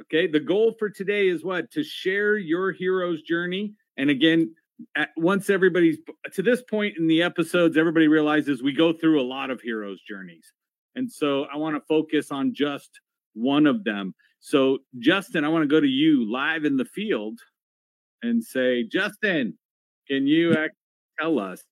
Okay, 0.01 0.27
the 0.27 0.39
goal 0.39 0.75
for 0.77 0.89
today 0.89 1.27
is 1.27 1.43
what? 1.43 1.71
To 1.71 1.83
share 1.83 2.37
your 2.37 2.71
hero's 2.71 3.21
journey. 3.23 3.73
And 3.97 4.09
again, 4.09 4.53
at, 4.95 5.09
once 5.17 5.49
everybody's 5.49 5.97
to 6.33 6.41
this 6.41 6.61
point 6.61 6.97
in 6.97 7.07
the 7.07 7.21
episodes, 7.21 7.77
everybody 7.77 8.07
realizes 8.07 8.63
we 8.63 8.73
go 8.73 8.93
through 8.93 9.21
a 9.21 9.23
lot 9.23 9.49
of 9.49 9.61
heroes' 9.61 10.01
journeys. 10.07 10.53
And 10.95 11.11
so 11.11 11.45
I 11.53 11.57
want 11.57 11.75
to 11.75 11.81
focus 11.81 12.31
on 12.31 12.53
just 12.53 12.99
one 13.33 13.65
of 13.65 13.83
them. 13.83 14.13
So, 14.39 14.79
Justin, 14.99 15.45
I 15.45 15.49
want 15.49 15.63
to 15.63 15.67
go 15.67 15.79
to 15.79 15.87
you 15.87 16.29
live 16.29 16.65
in 16.65 16.77
the 16.77 16.85
field 16.85 17.39
and 18.21 18.43
say, 18.43 18.83
Justin, 18.83 19.57
can 20.07 20.27
you 20.27 20.53
act, 20.57 20.75
tell 21.19 21.39
us 21.39 21.63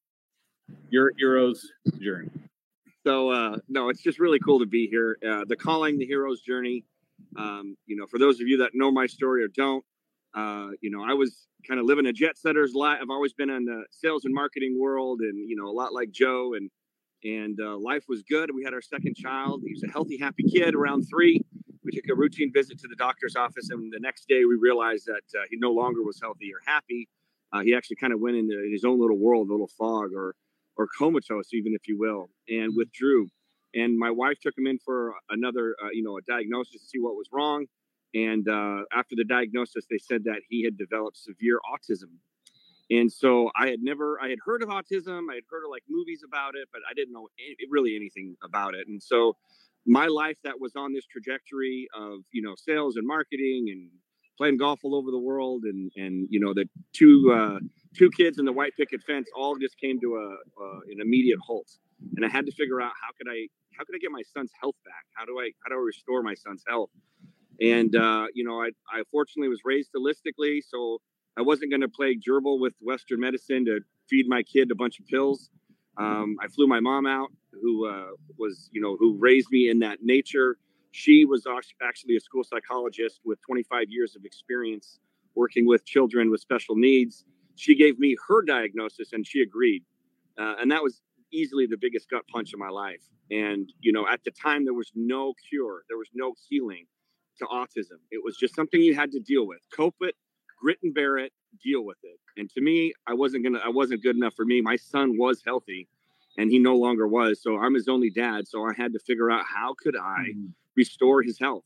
your 0.89 1.11
hero's 1.17 1.65
journey? 1.99 2.29
So 3.09 3.31
uh, 3.31 3.57
no, 3.67 3.89
it's 3.89 4.03
just 4.03 4.19
really 4.19 4.37
cool 4.37 4.59
to 4.59 4.67
be 4.67 4.85
here. 4.85 5.17
Uh, 5.27 5.43
the 5.47 5.55
calling, 5.55 5.97
the 5.97 6.05
hero's 6.05 6.41
journey. 6.41 6.85
Um, 7.39 7.75
you 7.87 7.95
know, 7.95 8.05
for 8.05 8.19
those 8.19 8.39
of 8.39 8.47
you 8.47 8.57
that 8.57 8.73
know 8.75 8.91
my 8.91 9.07
story 9.07 9.43
or 9.43 9.47
don't, 9.47 9.83
uh, 10.35 10.67
you 10.79 10.91
know, 10.91 11.03
I 11.03 11.15
was 11.15 11.47
kind 11.67 11.79
of 11.79 11.87
living 11.87 12.05
a 12.05 12.13
jet 12.13 12.37
setter's 12.37 12.75
life. 12.75 12.99
I've 13.01 13.09
always 13.09 13.33
been 13.33 13.49
in 13.49 13.65
the 13.65 13.85
sales 13.89 14.25
and 14.25 14.33
marketing 14.35 14.77
world, 14.79 15.21
and 15.21 15.49
you 15.49 15.55
know, 15.55 15.65
a 15.65 15.73
lot 15.73 15.91
like 15.91 16.11
Joe, 16.11 16.53
and 16.53 16.69
and 17.23 17.59
uh, 17.59 17.79
life 17.79 18.03
was 18.07 18.21
good. 18.21 18.51
We 18.53 18.63
had 18.63 18.75
our 18.75 18.81
second 18.81 19.15
child. 19.15 19.63
He 19.65 19.73
was 19.73 19.83
a 19.83 19.91
healthy, 19.91 20.19
happy 20.19 20.43
kid. 20.43 20.75
Around 20.75 21.07
three, 21.09 21.43
we 21.83 21.91
took 21.91 22.07
a 22.11 22.15
routine 22.15 22.51
visit 22.53 22.77
to 22.81 22.87
the 22.87 22.95
doctor's 22.95 23.35
office, 23.35 23.71
and 23.71 23.91
the 23.91 23.99
next 23.99 24.27
day 24.29 24.45
we 24.45 24.55
realized 24.55 25.07
that 25.07 25.25
uh, 25.35 25.45
he 25.49 25.57
no 25.57 25.71
longer 25.71 26.03
was 26.03 26.19
healthy 26.21 26.51
or 26.53 26.59
happy. 26.71 27.09
Uh, 27.51 27.61
he 27.61 27.73
actually 27.73 27.95
kind 27.95 28.13
of 28.13 28.19
went 28.19 28.37
into 28.37 28.69
his 28.71 28.85
own 28.85 29.01
little 29.01 29.17
world, 29.17 29.49
a 29.49 29.51
little 29.51 29.71
fog, 29.79 30.13
or 30.13 30.35
or 30.79 30.87
comatose, 30.97 31.53
even 31.53 31.73
if 31.73 31.87
you 31.87 31.99
will, 31.99 32.29
and 32.47 32.73
withdrew. 32.75 33.27
And 33.75 33.99
my 33.99 34.09
wife 34.09 34.39
took 34.41 34.57
him 34.57 34.65
in 34.65 34.79
for 34.79 35.13
another, 35.29 35.75
uh, 35.83 35.89
you 35.91 36.01
know, 36.01 36.17
a 36.17 36.21
diagnosis 36.21 36.81
to 36.81 36.87
see 36.87 36.99
what 36.99 37.15
was 37.15 37.27
wrong. 37.31 37.65
And 38.15 38.47
uh, 38.47 38.83
after 38.91 39.15
the 39.15 39.25
diagnosis, 39.25 39.85
they 39.91 39.99
said 39.99 40.23
that 40.23 40.41
he 40.49 40.63
had 40.63 40.77
developed 40.77 41.17
severe 41.17 41.59
autism. 41.71 42.11
And 42.89 43.11
so 43.11 43.51
I 43.55 43.67
had 43.67 43.81
never, 43.81 44.19
I 44.19 44.29
had 44.29 44.39
heard 44.43 44.63
of 44.63 44.69
autism, 44.69 45.29
I 45.29 45.35
had 45.35 45.43
heard 45.51 45.65
of 45.65 45.69
like 45.69 45.83
movies 45.87 46.21
about 46.25 46.55
it, 46.55 46.69
but 46.71 46.81
I 46.89 46.93
didn't 46.95 47.13
know 47.13 47.27
any, 47.37 47.55
really 47.69 47.95
anything 47.95 48.35
about 48.41 48.73
it. 48.73 48.87
And 48.87 49.03
so 49.03 49.35
my 49.85 50.07
life 50.07 50.37
that 50.43 50.59
was 50.59 50.75
on 50.75 50.93
this 50.93 51.05
trajectory 51.05 51.87
of, 51.93 52.21
you 52.31 52.41
know, 52.41 52.55
sales 52.55 52.95
and 52.95 53.05
marketing 53.05 53.67
and 53.69 53.89
playing 54.37 54.57
golf 54.57 54.79
all 54.83 54.95
over 54.95 55.11
the 55.11 55.19
world 55.19 55.65
and, 55.65 55.91
and, 55.97 56.25
you 56.31 56.39
know, 56.39 56.53
the 56.53 56.67
two, 56.93 57.31
uh, 57.31 57.59
two 57.95 58.09
kids 58.11 58.37
and 58.37 58.47
the 58.47 58.51
white 58.51 58.73
picket 58.77 59.01
fence 59.03 59.29
all 59.35 59.55
just 59.57 59.79
came 59.79 59.99
to 59.99 60.15
a, 60.15 60.63
an 60.91 61.01
immediate 61.01 61.39
halt. 61.39 61.69
And 62.15 62.25
I 62.25 62.29
had 62.29 62.45
to 62.45 62.51
figure 62.51 62.81
out 62.81 62.91
how 63.01 63.11
could 63.17 63.27
I, 63.31 63.47
how 63.77 63.83
could 63.83 63.95
I 63.95 63.99
get 63.99 64.11
my 64.11 64.23
son's 64.33 64.51
health 64.59 64.75
back? 64.85 65.05
How 65.13 65.25
do 65.25 65.39
I, 65.39 65.51
how 65.63 65.69
do 65.69 65.75
I 65.75 65.83
restore 65.83 66.23
my 66.23 66.35
son's 66.35 66.63
health? 66.67 66.89
And, 67.61 67.95
uh, 67.95 68.27
you 68.33 68.43
know, 68.43 68.61
I, 68.61 68.69
I 68.91 69.03
fortunately 69.11 69.49
was 69.49 69.61
raised 69.65 69.89
holistically. 69.95 70.59
So 70.67 71.01
I 71.37 71.41
wasn't 71.41 71.71
going 71.71 71.81
to 71.81 71.89
play 71.89 72.15
gerbil 72.15 72.59
with 72.59 72.73
Western 72.81 73.19
medicine 73.19 73.65
to 73.65 73.81
feed 74.09 74.27
my 74.27 74.43
kid 74.43 74.71
a 74.71 74.75
bunch 74.75 74.99
of 74.99 75.07
pills. 75.07 75.49
Um, 75.97 76.37
I 76.41 76.47
flew 76.47 76.67
my 76.67 76.79
mom 76.79 77.05
out, 77.05 77.29
who 77.61 77.87
uh, 77.87 78.11
was, 78.37 78.69
you 78.71 78.81
know, 78.81 78.95
who 78.97 79.17
raised 79.17 79.49
me 79.51 79.69
in 79.69 79.79
that 79.79 79.99
nature. 80.01 80.57
She 80.91 81.25
was 81.25 81.45
actually 81.83 82.15
a 82.15 82.19
school 82.19 82.43
psychologist 82.43 83.19
with 83.25 83.39
25 83.45 83.89
years 83.89 84.15
of 84.15 84.23
experience 84.23 84.99
working 85.35 85.67
with 85.67 85.85
children 85.85 86.31
with 86.31 86.41
special 86.41 86.75
needs. 86.75 87.25
She 87.59 87.75
gave 87.75 87.99
me 87.99 88.15
her 88.27 88.41
diagnosis 88.41 89.13
and 89.13 89.27
she 89.27 89.41
agreed. 89.41 89.83
Uh, 90.39 90.55
and 90.59 90.71
that 90.71 90.81
was 90.81 91.01
easily 91.31 91.67
the 91.67 91.77
biggest 91.77 92.09
gut 92.09 92.23
punch 92.31 92.53
of 92.53 92.59
my 92.59 92.69
life. 92.69 93.01
And, 93.29 93.71
you 93.81 93.91
know, 93.91 94.07
at 94.07 94.23
the 94.23 94.31
time, 94.31 94.65
there 94.65 94.73
was 94.73 94.91
no 94.95 95.33
cure, 95.49 95.83
there 95.89 95.97
was 95.97 96.09
no 96.13 96.33
healing 96.47 96.85
to 97.39 97.45
autism. 97.45 97.99
It 98.11 98.23
was 98.23 98.37
just 98.37 98.55
something 98.55 98.81
you 98.81 98.95
had 98.95 99.11
to 99.11 99.19
deal 99.19 99.45
with, 99.45 99.59
cope 99.75 99.95
it, 100.01 100.15
grit 100.61 100.79
and 100.83 100.93
bear 100.93 101.17
it, 101.17 101.31
deal 101.63 101.83
with 101.83 101.97
it. 102.03 102.17
And 102.37 102.49
to 102.51 102.61
me, 102.61 102.93
I 103.07 103.13
wasn't 103.13 103.43
gonna, 103.43 103.59
I 103.63 103.69
wasn't 103.69 104.03
good 104.03 104.15
enough 104.15 104.33
for 104.35 104.45
me. 104.45 104.61
My 104.61 104.77
son 104.77 105.17
was 105.17 105.41
healthy, 105.45 105.87
and 106.37 106.49
he 106.49 106.59
no 106.59 106.75
longer 106.75 107.07
was. 107.07 107.41
So 107.41 107.57
I'm 107.57 107.73
his 107.73 107.87
only 107.87 108.09
dad. 108.09 108.47
So 108.47 108.63
I 108.63 108.73
had 108.77 108.93
to 108.93 108.99
figure 108.99 109.29
out 109.29 109.43
how 109.45 109.75
could 109.77 109.95
I 109.95 110.33
restore 110.75 111.21
his 111.21 111.37
health. 111.39 111.65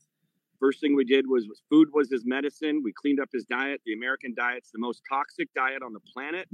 First 0.60 0.80
thing 0.80 0.94
we 0.94 1.04
did 1.04 1.26
was 1.28 1.48
food 1.68 1.88
was 1.92 2.10
his 2.10 2.24
medicine. 2.24 2.82
We 2.82 2.92
cleaned 2.92 3.20
up 3.20 3.28
his 3.32 3.44
diet. 3.44 3.80
The 3.84 3.92
American 3.92 4.34
diet's 4.34 4.70
the 4.70 4.78
most 4.78 5.02
toxic 5.08 5.52
diet 5.54 5.82
on 5.82 5.92
the 5.92 6.00
planet. 6.00 6.48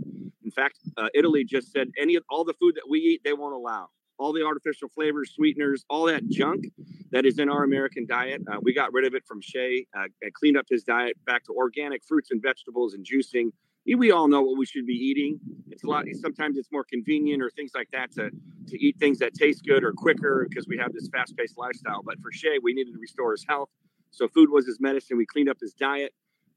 In 0.44 0.50
fact, 0.50 0.78
uh, 0.96 1.08
Italy 1.14 1.44
just 1.44 1.70
said 1.70 1.90
any 1.98 2.16
of 2.16 2.24
all 2.30 2.44
the 2.44 2.54
food 2.54 2.74
that 2.76 2.88
we 2.88 2.98
eat, 2.98 3.20
they 3.24 3.32
won't 3.32 3.54
allow. 3.54 3.88
All 4.18 4.32
the 4.32 4.44
artificial 4.44 4.88
flavors, 4.88 5.32
sweeteners, 5.34 5.84
all 5.88 6.04
that 6.06 6.28
junk 6.28 6.66
that 7.10 7.24
is 7.24 7.38
in 7.38 7.48
our 7.48 7.62
American 7.64 8.06
diet. 8.06 8.42
Uh, 8.50 8.58
we 8.60 8.74
got 8.74 8.92
rid 8.92 9.04
of 9.04 9.14
it 9.14 9.24
from 9.26 9.40
Shea. 9.40 9.86
Uh, 9.96 10.04
cleaned 10.34 10.56
up 10.56 10.66
his 10.68 10.82
diet 10.82 11.16
back 11.24 11.44
to 11.44 11.52
organic 11.52 12.04
fruits 12.04 12.30
and 12.30 12.42
vegetables 12.42 12.94
and 12.94 13.04
juicing. 13.04 13.52
We 13.86 14.10
all 14.10 14.28
know 14.28 14.42
what 14.42 14.58
we 14.58 14.66
should 14.66 14.86
be 14.86 14.92
eating. 14.92 15.40
It's 15.70 15.84
a 15.84 15.86
lot. 15.86 16.04
Sometimes 16.20 16.58
it's 16.58 16.70
more 16.70 16.84
convenient 16.84 17.42
or 17.42 17.50
things 17.50 17.72
like 17.74 17.90
that 17.92 18.12
to 18.12 18.30
to 18.68 18.84
eat 18.84 18.96
things 18.98 19.18
that 19.18 19.34
taste 19.34 19.64
good 19.66 19.82
or 19.82 19.92
quicker 19.92 20.46
because 20.48 20.68
we 20.68 20.76
have 20.78 20.92
this 20.92 21.08
fast-paced 21.08 21.58
lifestyle. 21.58 22.02
But 22.02 22.20
for 22.20 22.30
Shea, 22.30 22.58
we 22.62 22.72
needed 22.72 22.92
to 22.92 23.00
restore 23.00 23.32
his 23.32 23.44
health. 23.48 23.68
So 24.10 24.28
food 24.28 24.50
was 24.50 24.66
his 24.66 24.78
medicine. 24.80 25.16
We 25.16 25.26
cleaned 25.26 25.48
up 25.48 25.58
his 25.60 25.72
diet, 25.72 26.12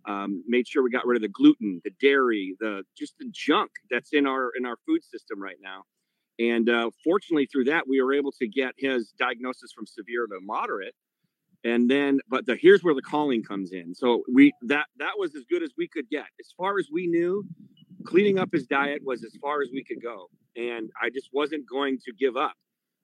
um, 0.06 0.44
made 0.48 0.68
sure 0.68 0.84
we 0.84 0.90
got 0.90 1.06
rid 1.06 1.16
of 1.16 1.22
the 1.22 1.30
gluten, 1.30 1.82
the 1.84 1.92
dairy, 2.02 2.56
the 2.60 2.84
just 2.98 3.18
the 3.20 3.30
junk 3.32 3.72
that's 3.90 4.14
in 4.14 4.26
our 4.26 4.52
in 4.58 4.66
our 4.66 4.78
food 4.86 5.04
system 5.04 5.42
right 5.42 5.58
now. 5.62 5.84
And 6.40 6.70
uh, 6.70 6.90
fortunately, 7.04 7.46
through 7.46 7.66
that, 7.66 7.88
we 7.88 8.02
were 8.02 8.14
able 8.14 8.32
to 8.34 8.48
get 8.48 8.74
his 8.78 9.14
diagnosis 9.20 9.72
from 9.72 9.86
severe 9.86 10.26
to 10.26 10.40
moderate. 10.42 10.96
And 11.64 11.90
then, 11.90 12.20
but 12.28 12.46
the 12.46 12.56
here's 12.56 12.84
where 12.84 12.94
the 12.94 13.02
calling 13.02 13.44
comes 13.44 13.72
in. 13.72 13.96
So 13.96 14.24
we 14.32 14.52
that 14.64 14.88
that 14.98 15.14
was 15.18 15.36
as 15.36 15.44
good 15.50 15.64
as 15.64 15.72
we 15.78 15.88
could 15.88 16.10
get, 16.10 16.26
as 16.40 16.54
far 16.58 16.80
as 16.80 16.90
we 16.92 17.08
knew. 17.08 17.44
Cleaning 18.04 18.38
up 18.38 18.50
his 18.52 18.68
diet 18.68 19.02
was 19.06 19.24
as 19.24 19.34
far 19.42 19.62
as 19.62 19.70
we 19.72 19.82
could 19.82 20.02
go, 20.04 20.30
and 20.58 20.92
I 21.02 21.10
just 21.10 21.30
wasn't 21.32 21.70
going 21.70 22.00
to 22.00 22.12
give 22.12 22.36
up. 22.36 22.54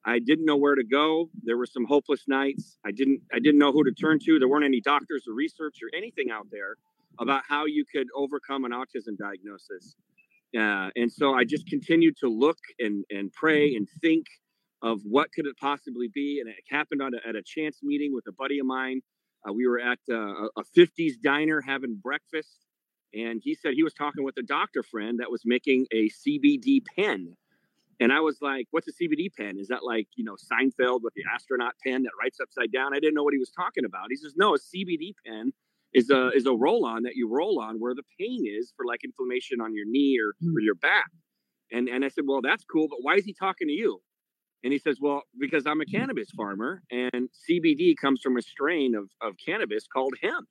I 0.05 0.19
didn't 0.19 0.45
know 0.45 0.55
where 0.55 0.75
to 0.75 0.83
go. 0.83 1.29
There 1.43 1.57
were 1.57 1.65
some 1.65 1.85
hopeless 1.85 2.23
nights. 2.27 2.77
I 2.85 2.91
didn't 2.91 3.21
I 3.33 3.39
didn't 3.39 3.59
know 3.59 3.71
who 3.71 3.83
to 3.83 3.91
turn 3.91 4.19
to. 4.25 4.39
There 4.39 4.47
weren't 4.47 4.65
any 4.65 4.81
doctors 4.81 5.25
or 5.27 5.33
research 5.33 5.77
or 5.83 5.89
anything 5.95 6.31
out 6.31 6.47
there 6.51 6.75
about 7.19 7.43
how 7.47 7.65
you 7.65 7.83
could 7.85 8.07
overcome 8.15 8.63
an 8.65 8.71
autism 8.71 9.17
diagnosis. 9.17 9.95
Uh, 10.57 10.89
and 10.95 11.11
so 11.11 11.33
I 11.33 11.43
just 11.43 11.67
continued 11.67 12.15
to 12.17 12.29
look 12.29 12.57
and 12.79 13.03
and 13.09 13.31
pray 13.33 13.75
and 13.75 13.87
think 14.01 14.25
of 14.81 15.01
what 15.03 15.31
could 15.33 15.45
it 15.45 15.57
possibly 15.59 16.09
be. 16.13 16.39
And 16.39 16.49
it 16.49 16.55
happened 16.69 17.01
on 17.01 17.13
a, 17.13 17.27
at 17.27 17.35
a 17.35 17.43
chance 17.43 17.79
meeting 17.83 18.13
with 18.13 18.25
a 18.27 18.31
buddy 18.31 18.59
of 18.59 18.65
mine. 18.65 19.01
Uh, 19.47 19.53
we 19.53 19.67
were 19.67 19.79
at 19.79 19.99
uh, 20.09 20.15
a, 20.15 20.49
a 20.57 20.63
50s 20.77 21.13
diner 21.21 21.61
having 21.61 21.95
breakfast, 22.01 22.65
and 23.13 23.41
he 23.43 23.55
said 23.55 23.73
he 23.73 23.83
was 23.83 23.93
talking 23.93 24.23
with 24.23 24.37
a 24.37 24.43
doctor 24.43 24.83
friend 24.83 25.19
that 25.19 25.31
was 25.31 25.41
making 25.45 25.85
a 25.91 26.09
CBD 26.09 26.81
pen. 26.95 27.35
And 27.99 28.13
I 28.13 28.21
was 28.21 28.37
like, 28.41 28.67
what's 28.71 28.87
a 28.87 28.93
CBD 28.93 29.27
pen? 29.35 29.57
Is 29.59 29.67
that 29.67 29.83
like, 29.83 30.07
you 30.15 30.23
know, 30.23 30.35
Seinfeld 30.35 31.01
with 31.03 31.13
the 31.15 31.23
astronaut 31.33 31.73
pen 31.85 32.03
that 32.03 32.11
writes 32.19 32.39
upside 32.41 32.71
down? 32.71 32.93
I 32.93 32.99
didn't 32.99 33.13
know 33.13 33.23
what 33.23 33.33
he 33.33 33.39
was 33.39 33.51
talking 33.51 33.83
about. 33.83 34.05
He 34.09 34.15
says, 34.15 34.35
no, 34.37 34.55
a 34.55 34.57
CBD 34.57 35.13
pen 35.25 35.51
is 35.93 36.09
a 36.09 36.29
is 36.29 36.45
a 36.45 36.53
roll 36.53 36.85
on 36.85 37.03
that 37.03 37.15
you 37.15 37.27
roll 37.29 37.59
on 37.59 37.79
where 37.79 37.95
the 37.95 38.03
pain 38.19 38.43
is 38.45 38.71
for 38.75 38.85
like 38.85 39.03
inflammation 39.03 39.59
on 39.59 39.73
your 39.73 39.85
knee 39.85 40.19
or, 40.19 40.29
or 40.29 40.61
mm. 40.61 40.63
your 40.63 40.75
back. 40.75 41.09
And 41.71 41.87
and 41.87 42.05
I 42.05 42.09
said, 42.09 42.25
Well, 42.27 42.41
that's 42.41 42.63
cool, 42.63 42.87
but 42.87 42.99
why 43.01 43.15
is 43.15 43.25
he 43.25 43.33
talking 43.33 43.67
to 43.67 43.73
you? 43.73 44.01
And 44.63 44.73
he 44.73 44.79
says, 44.79 44.97
Well, 45.01 45.23
because 45.39 45.65
I'm 45.65 45.81
a 45.81 45.85
cannabis 45.85 46.29
farmer 46.31 46.81
and 46.91 47.29
CBD 47.49 47.93
comes 47.99 48.21
from 48.21 48.37
a 48.37 48.41
strain 48.41 48.93
of, 48.95 49.09
of 49.21 49.35
cannabis 49.43 49.87
called 49.87 50.13
hemp, 50.21 50.47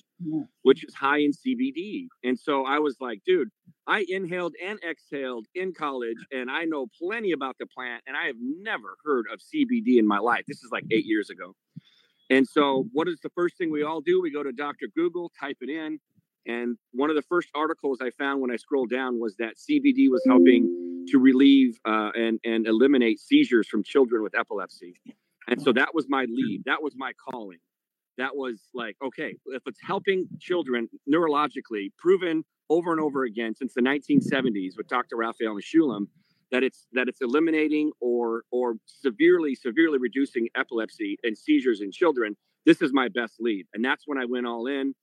which 0.62 0.85
is 0.85 0.95
high 0.95 1.19
in 1.19 1.33
CBD. 1.33 2.07
And 2.25 2.38
so 2.38 2.65
I 2.65 2.79
was 2.79 2.97
like, 3.00 3.21
dude, 3.27 3.49
I 3.87 4.07
inhaled 4.09 4.55
and 4.65 4.79
exhaled 4.88 5.47
in 5.55 5.75
college 5.75 6.17
and 6.33 6.50
I 6.50 6.65
know 6.65 6.87
plenty 7.00 7.33
about 7.33 7.57
the 7.59 7.67
plant 7.67 8.03
and 8.07 8.17
I 8.17 8.27
have 8.27 8.37
never 8.41 8.97
heard 9.05 9.27
of 9.33 9.41
CBD 9.41 9.99
in 9.99 10.07
my 10.07 10.19
life. 10.19 10.45
This 10.49 10.62
is 10.62 10.71
like 10.73 10.85
eight 10.91 11.05
years 11.05 11.29
ago. 11.31 11.55
And 12.31 12.47
so, 12.47 12.87
what 12.93 13.09
is 13.09 13.21
the 13.23 13.31
first 13.31 13.57
thing 13.57 13.71
we 13.71 13.83
all 13.83 14.00
do? 14.03 14.21
We 14.21 14.31
go 14.31 14.43
to 14.43 14.53
Dr. 14.53 14.87
Google, 14.95 15.33
type 15.41 15.57
it 15.62 15.71
in. 15.71 15.99
And 16.47 16.77
one 16.93 17.11
of 17.11 17.17
the 17.17 17.23
first 17.23 17.49
articles 17.55 17.99
I 18.03 18.11
found 18.11 18.41
when 18.41 18.50
I 18.50 18.57
scrolled 18.57 18.91
down 18.91 19.19
was 19.21 19.37
that 19.37 19.55
CBD 19.57 20.11
was 20.11 20.23
helping 20.27 20.88
to 21.11 21.19
relieve 21.19 21.79
uh, 21.85 22.11
and, 22.15 22.38
and 22.45 22.67
eliminate 22.67 23.21
seizures 23.21 23.69
from 23.69 23.83
children 23.83 24.23
with 24.23 24.35
epilepsy. 24.38 24.95
And 25.49 25.61
so 25.62 25.73
that 25.73 25.95
was 25.95 26.07
my 26.09 26.27
lead. 26.29 26.62
That 26.67 26.83
was 26.83 26.95
my 26.97 27.12
calling. 27.12 27.59
That 28.19 28.37
was 28.37 28.61
like, 28.75 28.97
okay, 29.03 29.35
if 29.47 29.62
it's 29.67 29.81
helping 29.83 30.27
children 30.41 30.88
neurologically, 31.12 31.93
proven 31.99 32.45
over 32.69 32.93
and 32.93 33.00
over 33.00 33.25
again 33.25 33.55
since 33.55 33.73
the 33.75 33.81
1970s 33.81 34.77
with 34.77 34.88
Dr. 34.88 35.17
Raphael 35.17 35.55
Mechoulam, 35.55 36.09
that 36.50 36.62
it's 36.62 36.87
that 36.93 37.09
it's 37.09 37.21
eliminating 37.21 37.93
or 38.00 38.45
or 38.50 38.77
severely 38.87 39.55
severely 39.55 39.99
reducing 39.99 40.49
epilepsy 40.57 41.19
and 41.23 41.37
seizures 41.37 41.83
in 41.83 41.93
children 41.93 42.37
this 42.69 42.83
is 42.83 42.93
my 42.93 43.09
best 43.09 43.37
lead. 43.41 43.67
And 43.73 43.83
that's 43.83 44.05
when 44.07 44.19
I 44.19 44.27
went 44.27 44.47
all 44.47 44.67
in. 44.67 44.95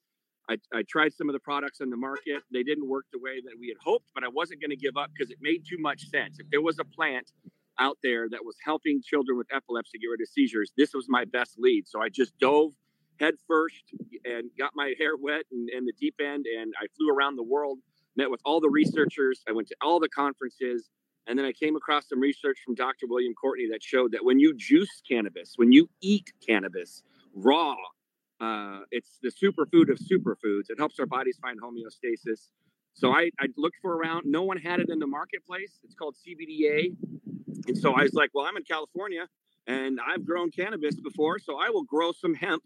I, 0.50 0.58
I 0.74 0.84
tried 0.88 1.14
some 1.14 1.30
of 1.30 1.34
the 1.34 1.40
products 1.40 1.82
on 1.82 1.90
the 1.90 1.98
market. 1.98 2.44
They 2.52 2.64
didn't 2.64 2.88
work 2.88 3.06
the 3.12 3.20
way 3.20 3.42
that 3.44 3.54
we 3.60 3.68
had 3.68 3.78
hoped, 3.84 4.06
but 4.14 4.24
I 4.24 4.28
wasn't 4.28 4.62
going 4.62 4.70
to 4.70 4.78
give 4.78 4.98
up 4.98 5.10
because 5.14 5.32
it 5.32 5.38
made 5.42 5.66
too 5.68 5.78
much 5.80 6.08
sense. 6.10 6.38
If 6.40 6.50
there 6.52 6.62
was 6.62 6.78
a 6.80 6.86
plant 6.86 7.32
out 7.80 7.98
there 8.04 8.30
that 8.30 8.46
was 8.46 8.56
helping 8.64 9.02
children 9.04 9.38
with 9.38 9.48
epilepsy 9.54 9.98
get 9.98 10.08
rid 10.08 10.22
of 10.22 10.28
seizures, 10.28 10.72
this 10.78 10.94
was 10.94 11.06
my 11.10 11.26
best 11.26 11.56
lead. 11.58 11.88
So 11.88 12.02
I 12.02 12.10
just 12.10 12.38
dove 12.40 12.72
head 13.20 13.36
first 13.48 13.84
and 14.24 14.50
got 14.58 14.72
my 14.76 14.94
hair 15.00 15.16
wet 15.18 15.44
and, 15.52 15.70
in 15.70 15.86
the 15.86 15.94
deep 16.00 16.16
end. 16.22 16.46
And 16.46 16.74
I 16.80 16.86
flew 16.98 17.10
around 17.10 17.38
the 17.38 17.44
world, 17.44 17.80
met 18.16 18.30
with 18.30 18.42
all 18.46 18.60
the 18.60 18.70
researchers. 18.70 19.42
I 19.50 19.52
went 19.52 19.68
to 19.70 19.76
all 19.82 20.00
the 20.00 20.10
conferences. 20.10 20.90
And 21.28 21.40
then 21.40 21.46
I 21.46 21.54
came 21.54 21.76
across 21.76 22.08
some 22.08 22.20
research 22.20 22.60
from 22.64 22.76
Dr. 22.76 23.08
William 23.08 23.34
Courtney 23.34 23.68
that 23.72 23.82
showed 23.82 24.12
that 24.12 24.24
when 24.24 24.40
you 24.40 24.54
juice 24.56 25.02
cannabis, 25.10 25.54
when 25.56 25.72
you 25.72 25.90
eat 26.00 26.32
cannabis 26.46 27.02
raw, 27.34 27.76
uh, 28.40 28.80
it's 28.92 29.20
the 29.22 29.32
superfood 29.32 29.90
of 29.90 30.00
superfoods. 30.00 30.70
It 30.70 30.78
helps 30.78 31.00
our 31.00 31.06
bodies 31.06 31.38
find 31.42 31.60
homeostasis. 31.62 32.50
So 32.94 33.12
I, 33.12 33.30
I 33.40 33.48
looked 33.58 33.78
for 33.82 33.96
around. 33.98 34.24
No 34.26 34.44
one 34.44 34.58
had 34.58 34.80
it 34.80 34.90
in 34.90 35.00
the 35.00 35.08
marketplace. 35.08 35.80
It's 35.84 35.96
called 35.96 36.16
CBDA. 36.16 36.96
And 37.68 37.78
so 37.78 37.94
I 37.94 38.04
was 38.04 38.14
like, 38.14 38.30
well, 38.34 38.46
I'm 38.46 38.58
in 38.58 38.64
California 38.64 39.28
and 39.68 40.00
I've 40.06 40.26
grown 40.26 40.52
cannabis 40.52 40.96
before. 40.96 41.40
So 41.40 41.58
I 41.58 41.70
will 41.70 41.84
grow 41.84 42.12
some 42.12 42.36
hemp 42.36 42.64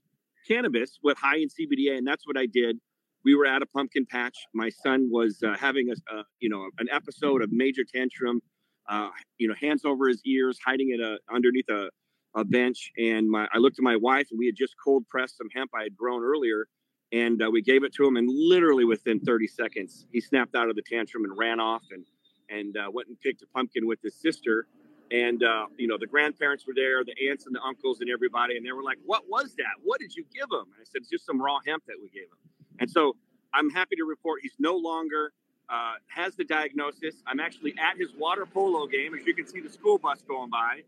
cannabis 0.47 0.99
with 1.03 1.17
high 1.17 1.37
in 1.37 1.49
CBDA. 1.49 1.97
And 1.97 2.05
that's 2.05 2.27
what 2.27 2.37
I 2.37 2.45
did. 2.45 2.77
We 3.25 3.35
were 3.35 3.45
at 3.45 3.61
a 3.61 3.65
pumpkin 3.65 4.05
patch. 4.05 4.37
My 4.53 4.69
son 4.69 5.09
was 5.11 5.41
uh, 5.43 5.55
having 5.57 5.91
a, 5.91 6.23
you 6.39 6.49
know, 6.49 6.69
an 6.79 6.87
episode 6.91 7.41
of 7.41 7.51
major 7.51 7.83
tantrum, 7.83 8.41
uh, 8.87 9.09
you 9.37 9.47
know, 9.47 9.55
hands 9.59 9.83
over 9.83 10.07
his 10.07 10.21
ears, 10.25 10.57
hiding 10.65 10.91
it 10.91 11.01
uh, 11.01 11.17
underneath 11.33 11.69
a, 11.69 11.89
a 12.35 12.43
bench. 12.43 12.91
And 12.97 13.29
my, 13.29 13.47
I 13.53 13.57
looked 13.57 13.79
at 13.79 13.83
my 13.83 13.95
wife, 13.95 14.27
and 14.31 14.39
we 14.39 14.45
had 14.45 14.55
just 14.55 14.75
cold 14.83 15.07
pressed 15.09 15.37
some 15.37 15.47
hemp 15.55 15.71
I 15.75 15.83
had 15.83 15.95
grown 15.95 16.23
earlier, 16.23 16.67
and 17.11 17.41
uh, 17.41 17.49
we 17.51 17.61
gave 17.61 17.83
it 17.83 17.93
to 17.95 18.05
him. 18.05 18.17
And 18.17 18.29
literally 18.29 18.85
within 18.85 19.19
30 19.19 19.47
seconds, 19.47 20.05
he 20.11 20.21
snapped 20.21 20.55
out 20.55 20.69
of 20.69 20.75
the 20.75 20.83
tantrum 20.83 21.23
and 21.23 21.37
ran 21.37 21.59
off 21.59 21.83
and 21.91 22.05
and 22.51 22.75
uh, 22.77 22.89
went 22.91 23.07
and 23.07 23.19
picked 23.19 23.43
a 23.43 23.47
pumpkin 23.53 23.85
with 23.85 24.01
his 24.01 24.15
sister. 24.15 24.65
And 25.11 25.43
uh, 25.43 25.67
you 25.77 25.87
know, 25.87 25.97
the 25.99 26.07
grandparents 26.07 26.65
were 26.67 26.73
there, 26.75 27.03
the 27.03 27.15
aunts 27.29 27.45
and 27.45 27.55
the 27.55 27.61
uncles 27.61 27.99
and 28.01 28.09
everybody, 28.09 28.57
and 28.57 28.65
they 28.65 28.71
were 28.71 28.83
like, 28.83 28.97
"What 29.05 29.23
was 29.27 29.55
that? 29.57 29.75
What 29.83 29.99
did 29.99 30.15
you 30.15 30.23
give 30.33 30.47
him?" 30.51 30.65
And 30.73 30.81
I 30.81 30.83
said, 30.83 31.01
"It's 31.01 31.09
just 31.09 31.25
some 31.25 31.41
raw 31.41 31.57
hemp 31.65 31.83
that 31.87 31.95
we 32.01 32.09
gave 32.09 32.23
him." 32.23 32.37
And 32.79 32.89
so 32.89 33.15
I'm 33.53 33.69
happy 33.69 33.95
to 33.95 34.03
report 34.03 34.41
he's 34.43 34.55
no 34.59 34.75
longer 34.75 35.33
uh, 35.69 35.93
has 36.07 36.35
the 36.35 36.43
diagnosis. 36.43 37.15
I'm 37.25 37.39
actually 37.39 37.73
at 37.79 37.97
his 37.97 38.13
water 38.17 38.45
polo 38.45 38.87
game, 38.87 39.13
as 39.15 39.25
you 39.25 39.33
can 39.33 39.47
see 39.47 39.61
the 39.61 39.69
school 39.69 39.97
bus 39.97 40.21
going 40.27 40.49
by. 40.49 40.81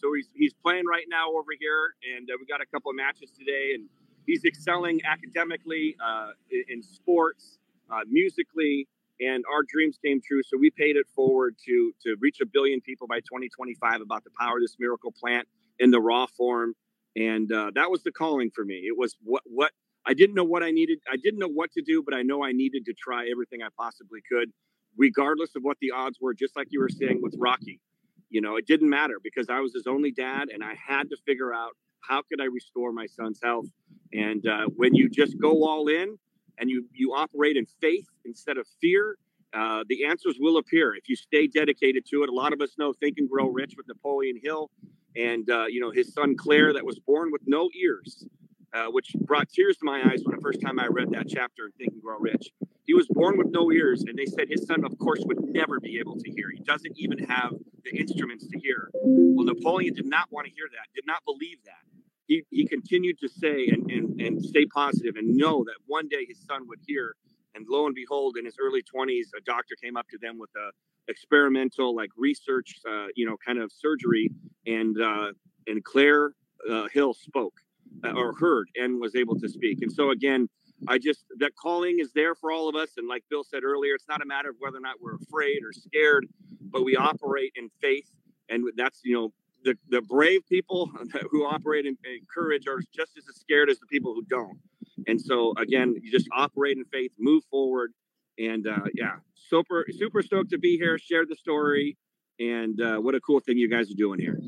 So 0.00 0.12
he's 0.14 0.28
he's 0.34 0.54
playing 0.54 0.84
right 0.86 1.06
now 1.08 1.30
over 1.30 1.52
here, 1.58 1.94
and 2.16 2.28
uh, 2.30 2.34
we 2.38 2.46
got 2.46 2.60
a 2.60 2.66
couple 2.66 2.90
of 2.90 2.96
matches 2.96 3.30
today, 3.30 3.72
and 3.74 3.88
he's 4.26 4.44
excelling 4.44 5.00
academically, 5.04 5.96
uh, 6.04 6.30
in, 6.68 6.82
sports, 6.82 7.58
uh, 7.90 8.00
musically, 8.08 8.86
and 9.20 9.44
our 9.50 9.62
dreams 9.66 9.98
came 10.04 10.20
true. 10.20 10.42
So 10.42 10.56
we 10.58 10.70
paid 10.70 10.96
it 10.96 11.06
forward 11.14 11.56
to 11.66 11.92
to 12.04 12.16
reach 12.20 12.40
a 12.40 12.46
billion 12.46 12.80
people 12.80 13.06
by 13.06 13.20
2025 13.20 14.00
about 14.00 14.24
the 14.24 14.30
power 14.38 14.56
of 14.56 14.62
this 14.62 14.76
miracle 14.78 15.12
plant 15.12 15.48
in 15.78 15.90
the 15.90 16.00
raw 16.00 16.26
form, 16.26 16.74
and 17.16 17.50
uh, 17.50 17.70
that 17.74 17.90
was 17.90 18.02
the 18.02 18.12
calling 18.12 18.50
for 18.54 18.64
me. 18.64 18.84
It 18.86 18.96
was 18.96 19.16
what 19.24 19.42
what 19.46 19.72
I 20.06 20.14
didn't 20.14 20.36
know 20.36 20.44
what 20.44 20.62
I 20.62 20.70
needed. 20.70 21.00
I 21.10 21.16
didn't 21.16 21.40
know 21.40 21.48
what 21.48 21.72
to 21.72 21.82
do, 21.82 22.02
but 22.04 22.14
I 22.14 22.22
know 22.22 22.44
I 22.44 22.52
needed 22.52 22.84
to 22.86 22.94
try 22.94 23.28
everything 23.30 23.62
I 23.62 23.68
possibly 23.76 24.20
could, 24.30 24.52
regardless 24.96 25.56
of 25.56 25.62
what 25.62 25.78
the 25.80 25.90
odds 25.90 26.18
were. 26.20 26.34
Just 26.34 26.56
like 26.56 26.68
you 26.70 26.80
were 26.80 26.88
saying 26.88 27.20
with 27.22 27.34
Rocky, 27.38 27.80
you 28.30 28.40
know, 28.40 28.56
it 28.56 28.66
didn't 28.66 28.90
matter 28.90 29.18
because 29.22 29.48
I 29.48 29.60
was 29.60 29.72
his 29.74 29.86
only 29.86 30.10
dad, 30.10 30.48
and 30.52 30.62
I 30.62 30.74
had 30.74 31.10
to 31.10 31.16
figure 31.26 31.52
out 31.52 31.72
how 32.00 32.22
could 32.22 32.40
I 32.40 32.44
restore 32.44 32.92
my 32.92 33.06
son's 33.06 33.40
health. 33.42 33.66
And 34.12 34.46
uh, 34.46 34.66
when 34.76 34.94
you 34.94 35.08
just 35.08 35.38
go 35.38 35.64
all 35.64 35.88
in 35.88 36.18
and 36.58 36.70
you 36.70 36.86
you 36.92 37.14
operate 37.14 37.56
in 37.56 37.66
faith 37.80 38.06
instead 38.24 38.56
of 38.58 38.66
fear, 38.80 39.16
uh, 39.54 39.84
the 39.88 40.04
answers 40.04 40.36
will 40.38 40.58
appear 40.58 40.94
if 40.94 41.08
you 41.08 41.16
stay 41.16 41.46
dedicated 41.46 42.04
to 42.10 42.22
it. 42.22 42.28
A 42.28 42.32
lot 42.32 42.52
of 42.52 42.60
us 42.60 42.72
know 42.78 42.92
Think 42.92 43.18
and 43.18 43.28
Grow 43.28 43.48
Rich 43.48 43.74
with 43.76 43.86
Napoleon 43.88 44.38
Hill, 44.42 44.70
and 45.16 45.48
uh, 45.50 45.66
you 45.66 45.80
know 45.80 45.90
his 45.90 46.12
son 46.12 46.36
Claire 46.36 46.72
that 46.72 46.84
was 46.84 46.98
born 46.98 47.30
with 47.32 47.42
no 47.46 47.68
ears, 47.74 48.26
uh, 48.74 48.86
which 48.86 49.14
brought 49.20 49.48
tears 49.48 49.76
to 49.78 49.84
my 49.84 50.02
eyes 50.10 50.22
when 50.24 50.36
the 50.36 50.42
first 50.42 50.60
time 50.60 50.78
I 50.78 50.86
read 50.86 51.10
that 51.12 51.28
chapter 51.28 51.66
in 51.66 51.72
Think 51.72 51.92
and 51.94 52.02
Grow 52.02 52.18
Rich. 52.18 52.52
He 52.88 52.94
was 52.94 53.06
born 53.10 53.36
with 53.36 53.48
no 53.50 53.70
ears, 53.70 54.02
and 54.08 54.18
they 54.18 54.24
said 54.24 54.48
his 54.48 54.66
son, 54.66 54.82
of 54.82 54.98
course, 54.98 55.20
would 55.26 55.44
never 55.44 55.78
be 55.78 55.98
able 55.98 56.16
to 56.16 56.30
hear. 56.30 56.48
He 56.50 56.62
doesn't 56.64 56.94
even 56.96 57.18
have 57.18 57.52
the 57.84 57.94
instruments 57.94 58.48
to 58.48 58.58
hear. 58.58 58.88
Well, 58.94 59.44
Napoleon 59.44 59.92
did 59.92 60.06
not 60.06 60.32
want 60.32 60.46
to 60.46 60.52
hear 60.54 60.64
that, 60.72 60.86
did 60.94 61.04
not 61.06 61.22
believe 61.26 61.58
that. 61.66 61.84
He, 62.28 62.44
he 62.50 62.66
continued 62.66 63.18
to 63.18 63.28
say 63.28 63.68
and, 63.68 63.90
and, 63.90 64.18
and 64.18 64.42
stay 64.42 64.64
positive 64.64 65.16
and 65.16 65.36
know 65.36 65.64
that 65.64 65.74
one 65.86 66.08
day 66.08 66.24
his 66.26 66.42
son 66.46 66.66
would 66.66 66.78
hear. 66.86 67.14
And 67.54 67.66
lo 67.68 67.84
and 67.84 67.94
behold, 67.94 68.38
in 68.38 68.46
his 68.46 68.56
early 68.58 68.82
20s, 68.82 69.36
a 69.36 69.42
doctor 69.44 69.74
came 69.82 69.98
up 69.98 70.08
to 70.08 70.18
them 70.18 70.38
with 70.38 70.50
a 70.56 70.70
experimental, 71.08 71.94
like 71.94 72.08
research, 72.16 72.80
uh, 72.88 73.08
you 73.14 73.26
know, 73.26 73.36
kind 73.44 73.58
of 73.58 73.70
surgery, 73.70 74.30
and 74.66 74.98
uh, 74.98 75.32
and 75.66 75.84
Claire 75.84 76.32
uh, 76.70 76.88
Hill 76.92 77.12
spoke 77.12 77.54
uh, 78.02 78.12
or 78.12 78.34
heard 78.34 78.68
and 78.76 78.98
was 78.98 79.14
able 79.14 79.38
to 79.40 79.48
speak. 79.48 79.82
And 79.82 79.92
so 79.92 80.10
again, 80.10 80.48
I 80.86 80.98
just 80.98 81.24
that 81.38 81.56
calling 81.56 81.98
is 81.98 82.12
there 82.12 82.34
for 82.34 82.52
all 82.52 82.68
of 82.68 82.76
us. 82.76 82.90
And 82.96 83.08
like 83.08 83.24
Bill 83.28 83.42
said 83.42 83.64
earlier, 83.64 83.94
it's 83.94 84.08
not 84.08 84.22
a 84.22 84.26
matter 84.26 84.50
of 84.50 84.56
whether 84.58 84.76
or 84.76 84.80
not 84.80 84.96
we're 85.00 85.16
afraid 85.16 85.64
or 85.64 85.72
scared, 85.72 86.28
but 86.60 86.84
we 86.84 86.96
operate 86.96 87.52
in 87.56 87.68
faith. 87.80 88.08
And 88.48 88.64
that's 88.76 89.00
you 89.04 89.14
know 89.14 89.32
the, 89.64 89.76
the 89.88 90.02
brave 90.02 90.42
people 90.48 90.90
who 91.30 91.44
operate 91.44 91.86
in, 91.86 91.96
in 92.04 92.20
courage 92.32 92.66
are 92.68 92.80
just 92.94 93.18
as 93.18 93.24
scared 93.34 93.70
as 93.70 93.78
the 93.78 93.86
people 93.86 94.14
who 94.14 94.22
don't. 94.24 94.58
And 95.06 95.20
so 95.20 95.54
again, 95.58 95.94
you 96.00 96.10
just 96.10 96.28
operate 96.32 96.76
in 96.76 96.84
faith, 96.84 97.12
move 97.18 97.44
forward, 97.50 97.92
and 98.38 98.66
uh, 98.66 98.86
yeah, 98.94 99.16
super 99.34 99.86
super 99.90 100.22
stoked 100.22 100.50
to 100.50 100.58
be 100.58 100.76
here. 100.76 100.98
Share 100.98 101.26
the 101.26 101.36
story, 101.36 101.96
and 102.38 102.80
uh, 102.80 102.98
what 102.98 103.14
a 103.14 103.20
cool 103.20 103.40
thing 103.40 103.58
you 103.58 103.68
guys 103.68 103.90
are 103.90 103.96
doing 103.96 104.20
here. 104.20 104.38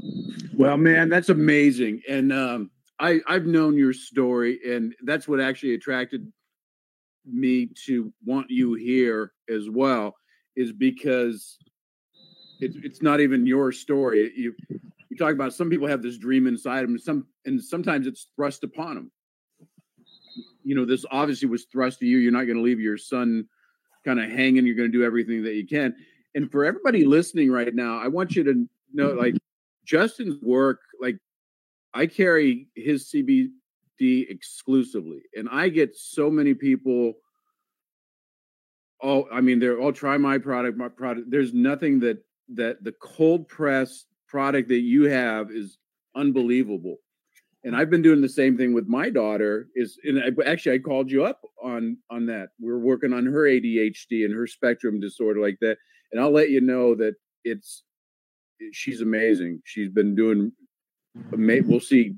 Well, 0.54 0.76
man, 0.76 1.08
that's 1.08 1.28
amazing, 1.28 2.02
and 2.08 2.32
um, 2.32 2.70
I 3.00 3.20
I've 3.26 3.46
known 3.46 3.76
your 3.76 3.92
story, 3.92 4.60
and 4.66 4.94
that's 5.02 5.26
what 5.26 5.40
actually 5.40 5.74
attracted 5.74 6.30
me 7.26 7.68
to 7.86 8.12
want 8.24 8.50
you 8.50 8.74
here 8.74 9.32
as 9.48 9.68
well, 9.70 10.14
is 10.56 10.72
because 10.72 11.58
it's 12.60 12.76
it's 12.82 13.02
not 13.02 13.20
even 13.20 13.46
your 13.46 13.72
story. 13.72 14.32
You 14.36 14.54
you 15.08 15.16
talk 15.16 15.32
about 15.32 15.54
some 15.54 15.70
people 15.70 15.88
have 15.88 16.02
this 16.02 16.18
dream 16.18 16.46
inside 16.46 16.84
them, 16.84 16.98
some 16.98 17.26
and 17.46 17.62
sometimes 17.62 18.06
it's 18.06 18.28
thrust 18.36 18.64
upon 18.64 18.94
them. 18.94 19.10
You 20.62 20.74
know, 20.74 20.84
this 20.84 21.06
obviously 21.10 21.48
was 21.48 21.64
thrust 21.64 22.00
to 22.00 22.06
you. 22.06 22.18
You're 22.18 22.32
not 22.32 22.44
going 22.44 22.58
to 22.58 22.62
leave 22.62 22.80
your 22.80 22.98
son 22.98 23.48
kind 24.04 24.20
of 24.20 24.30
hanging. 24.30 24.66
You're 24.66 24.76
going 24.76 24.92
to 24.92 24.98
do 24.98 25.04
everything 25.04 25.42
that 25.44 25.54
you 25.54 25.66
can. 25.66 25.94
And 26.34 26.50
for 26.50 26.64
everybody 26.64 27.04
listening 27.04 27.50
right 27.50 27.74
now, 27.74 27.98
I 27.98 28.08
want 28.08 28.36
you 28.36 28.44
to 28.44 28.68
know, 28.92 29.08
like 29.12 29.34
Justin's 29.84 30.40
work, 30.42 30.80
like 31.00 31.16
I 31.94 32.06
carry 32.06 32.68
his 32.74 33.10
CBD 33.10 33.50
exclusively, 34.00 35.22
and 35.34 35.48
I 35.50 35.68
get 35.68 35.96
so 35.96 36.30
many 36.30 36.54
people. 36.54 37.14
Oh, 39.02 39.26
I 39.32 39.40
mean, 39.40 39.58
they're 39.58 39.80
all 39.80 39.92
try 39.92 40.16
my 40.18 40.38
product, 40.38 40.76
my 40.76 40.88
product. 40.88 41.30
There's 41.30 41.54
nothing 41.54 42.00
that 42.00 42.18
that 42.54 42.82
the 42.84 42.92
cold 43.00 43.48
press 43.48 44.06
product 44.28 44.68
that 44.68 44.80
you 44.80 45.04
have 45.04 45.50
is 45.50 45.78
unbelievable. 46.14 46.96
And 47.62 47.76
I've 47.76 47.90
been 47.90 48.02
doing 48.02 48.22
the 48.22 48.28
same 48.28 48.56
thing 48.56 48.72
with 48.72 48.86
my 48.86 49.10
daughter. 49.10 49.68
Is 49.74 49.98
and 50.04 50.18
I, 50.22 50.50
actually 50.50 50.76
I 50.76 50.78
called 50.78 51.10
you 51.10 51.24
up 51.24 51.40
on 51.62 51.98
on 52.10 52.26
that. 52.26 52.50
We're 52.58 52.78
working 52.78 53.12
on 53.12 53.26
her 53.26 53.42
ADHD 53.42 54.24
and 54.24 54.34
her 54.34 54.46
spectrum 54.46 55.00
disorder 55.00 55.40
like 55.40 55.58
that. 55.60 55.76
And 56.12 56.20
I'll 56.20 56.32
let 56.32 56.50
you 56.50 56.60
know 56.60 56.94
that 56.96 57.14
it's 57.44 57.84
she's 58.72 59.00
amazing. 59.00 59.60
She's 59.64 59.90
been 59.90 60.14
doing 60.14 60.52
We'll 61.14 61.80
see 61.80 62.14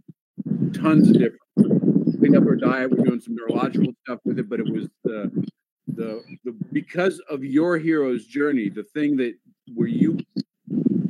tons 0.72 1.08
of 1.08 1.14
different. 1.14 1.38
Clean 2.18 2.36
up 2.36 2.44
her 2.44 2.56
diet. 2.56 2.90
We're 2.90 3.04
doing 3.04 3.20
some 3.20 3.34
neurological 3.34 3.92
stuff 4.04 4.20
with 4.24 4.38
it, 4.38 4.48
but 4.48 4.60
it 4.60 4.72
was 4.72 4.88
the 5.04 5.30
the 5.88 6.22
the 6.44 6.52
because 6.72 7.20
of 7.28 7.44
your 7.44 7.78
hero's 7.78 8.26
journey, 8.26 8.68
the 8.68 8.84
thing 8.84 9.16
that 9.16 9.34
where 9.74 9.88
you 9.88 10.18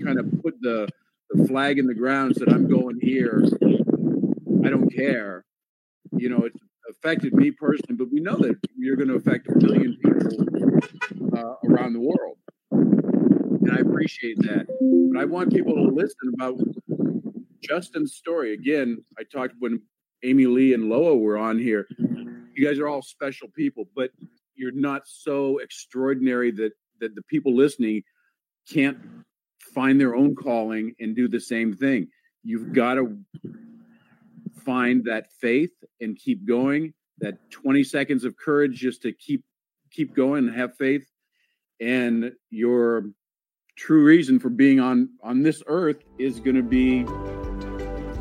kind 0.04 0.18
of 0.18 0.26
put 0.42 0.54
the 0.60 0.88
the 1.30 1.46
flag 1.46 1.78
in 1.78 1.86
the 1.86 1.94
ground, 1.94 2.36
said, 2.36 2.48
"I'm 2.48 2.68
going 2.68 2.98
here. 3.00 3.42
I 4.64 4.70
don't 4.70 4.90
care." 4.94 5.44
You 6.12 6.28
know, 6.28 6.44
it's 6.44 6.58
affected 6.90 7.34
me 7.34 7.50
personally, 7.50 7.96
but 7.96 8.12
we 8.12 8.20
know 8.20 8.36
that 8.36 8.56
you're 8.76 8.96
going 8.96 9.08
to 9.08 9.14
affect 9.14 9.48
a 9.48 9.56
million 9.56 9.96
people 10.02 11.36
uh, 11.36 11.54
around 11.68 11.94
the 11.94 12.00
world, 12.00 12.38
and 12.70 13.72
I 13.72 13.80
appreciate 13.80 14.38
that. 14.42 14.66
But 15.12 15.20
I 15.20 15.24
want 15.24 15.52
people 15.52 15.74
to 15.74 15.94
listen 15.94 16.32
about 16.34 16.58
Justin's 17.62 18.14
story 18.14 18.54
again. 18.54 19.04
I 19.18 19.22
talked 19.24 19.54
when 19.58 19.82
Amy 20.22 20.46
Lee 20.46 20.74
and 20.74 20.88
Loa 20.88 21.16
were 21.16 21.38
on 21.38 21.58
here. 21.58 21.86
Mm-hmm. 22.00 22.44
You 22.54 22.66
guys 22.66 22.78
are 22.78 22.88
all 22.88 23.02
special 23.02 23.48
people, 23.48 23.88
but 23.94 24.10
you're 24.54 24.72
not 24.72 25.02
so 25.06 25.58
extraordinary 25.58 26.50
that 26.52 26.72
that 27.00 27.14
the 27.14 27.22
people 27.22 27.54
listening 27.54 28.02
can't 28.68 28.98
find 29.74 30.00
their 30.00 30.14
own 30.14 30.34
calling 30.34 30.94
and 31.00 31.16
do 31.16 31.26
the 31.26 31.40
same 31.40 31.72
thing. 31.74 32.08
You've 32.44 32.72
got 32.72 32.94
to 32.94 33.16
find 34.64 35.04
that 35.04 35.32
faith 35.40 35.72
and 36.00 36.16
keep 36.16 36.46
going, 36.46 36.94
that 37.18 37.50
20 37.50 37.82
seconds 37.82 38.24
of 38.24 38.36
courage 38.36 38.76
just 38.76 39.02
to 39.02 39.12
keep 39.12 39.44
keep 39.90 40.14
going 40.14 40.48
and 40.48 40.56
have 40.56 40.76
faith 40.76 41.04
and 41.82 42.32
your 42.50 43.10
true 43.76 44.04
reason 44.04 44.38
for 44.38 44.48
being 44.48 44.80
on 44.80 45.08
on 45.22 45.42
this 45.42 45.62
earth 45.66 46.02
is 46.18 46.40
going 46.40 46.56
to 46.56 46.62
be 46.62 47.04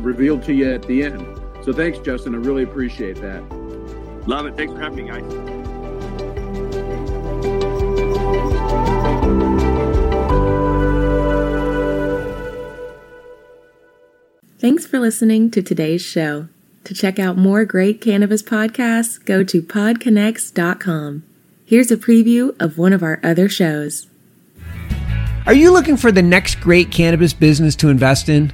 revealed 0.03 0.43
to 0.43 0.53
you 0.53 0.73
at 0.73 0.83
the 0.83 1.03
end. 1.03 1.41
So 1.63 1.71
thanks 1.73 1.99
Justin, 1.99 2.35
I 2.35 2.39
really 2.39 2.63
appreciate 2.63 3.17
that. 3.21 3.43
Love 4.27 4.45
it. 4.45 4.55
Thanks 4.55 4.73
for 4.73 4.79
having 4.79 5.05
me 5.05 5.11
guys. 5.11 5.61
Thanks 14.59 14.85
for 14.85 14.99
listening 14.99 15.49
to 15.51 15.63
today's 15.63 16.03
show. 16.03 16.47
To 16.83 16.93
check 16.93 17.17
out 17.17 17.35
more 17.37 17.65
great 17.65 17.99
cannabis 17.99 18.43
podcasts, 18.43 19.23
go 19.23 19.43
to 19.43 19.61
podconx.com. 19.61 21.23
Here's 21.65 21.91
a 21.91 21.97
preview 21.97 22.55
of 22.61 22.77
one 22.77 22.93
of 22.93 23.01
our 23.01 23.19
other 23.23 23.49
shows. 23.49 24.07
Are 25.47 25.53
you 25.53 25.71
looking 25.71 25.97
for 25.97 26.11
the 26.11 26.21
next 26.21 26.59
great 26.59 26.91
cannabis 26.91 27.33
business 27.33 27.75
to 27.77 27.89
invest 27.89 28.29
in? 28.29 28.53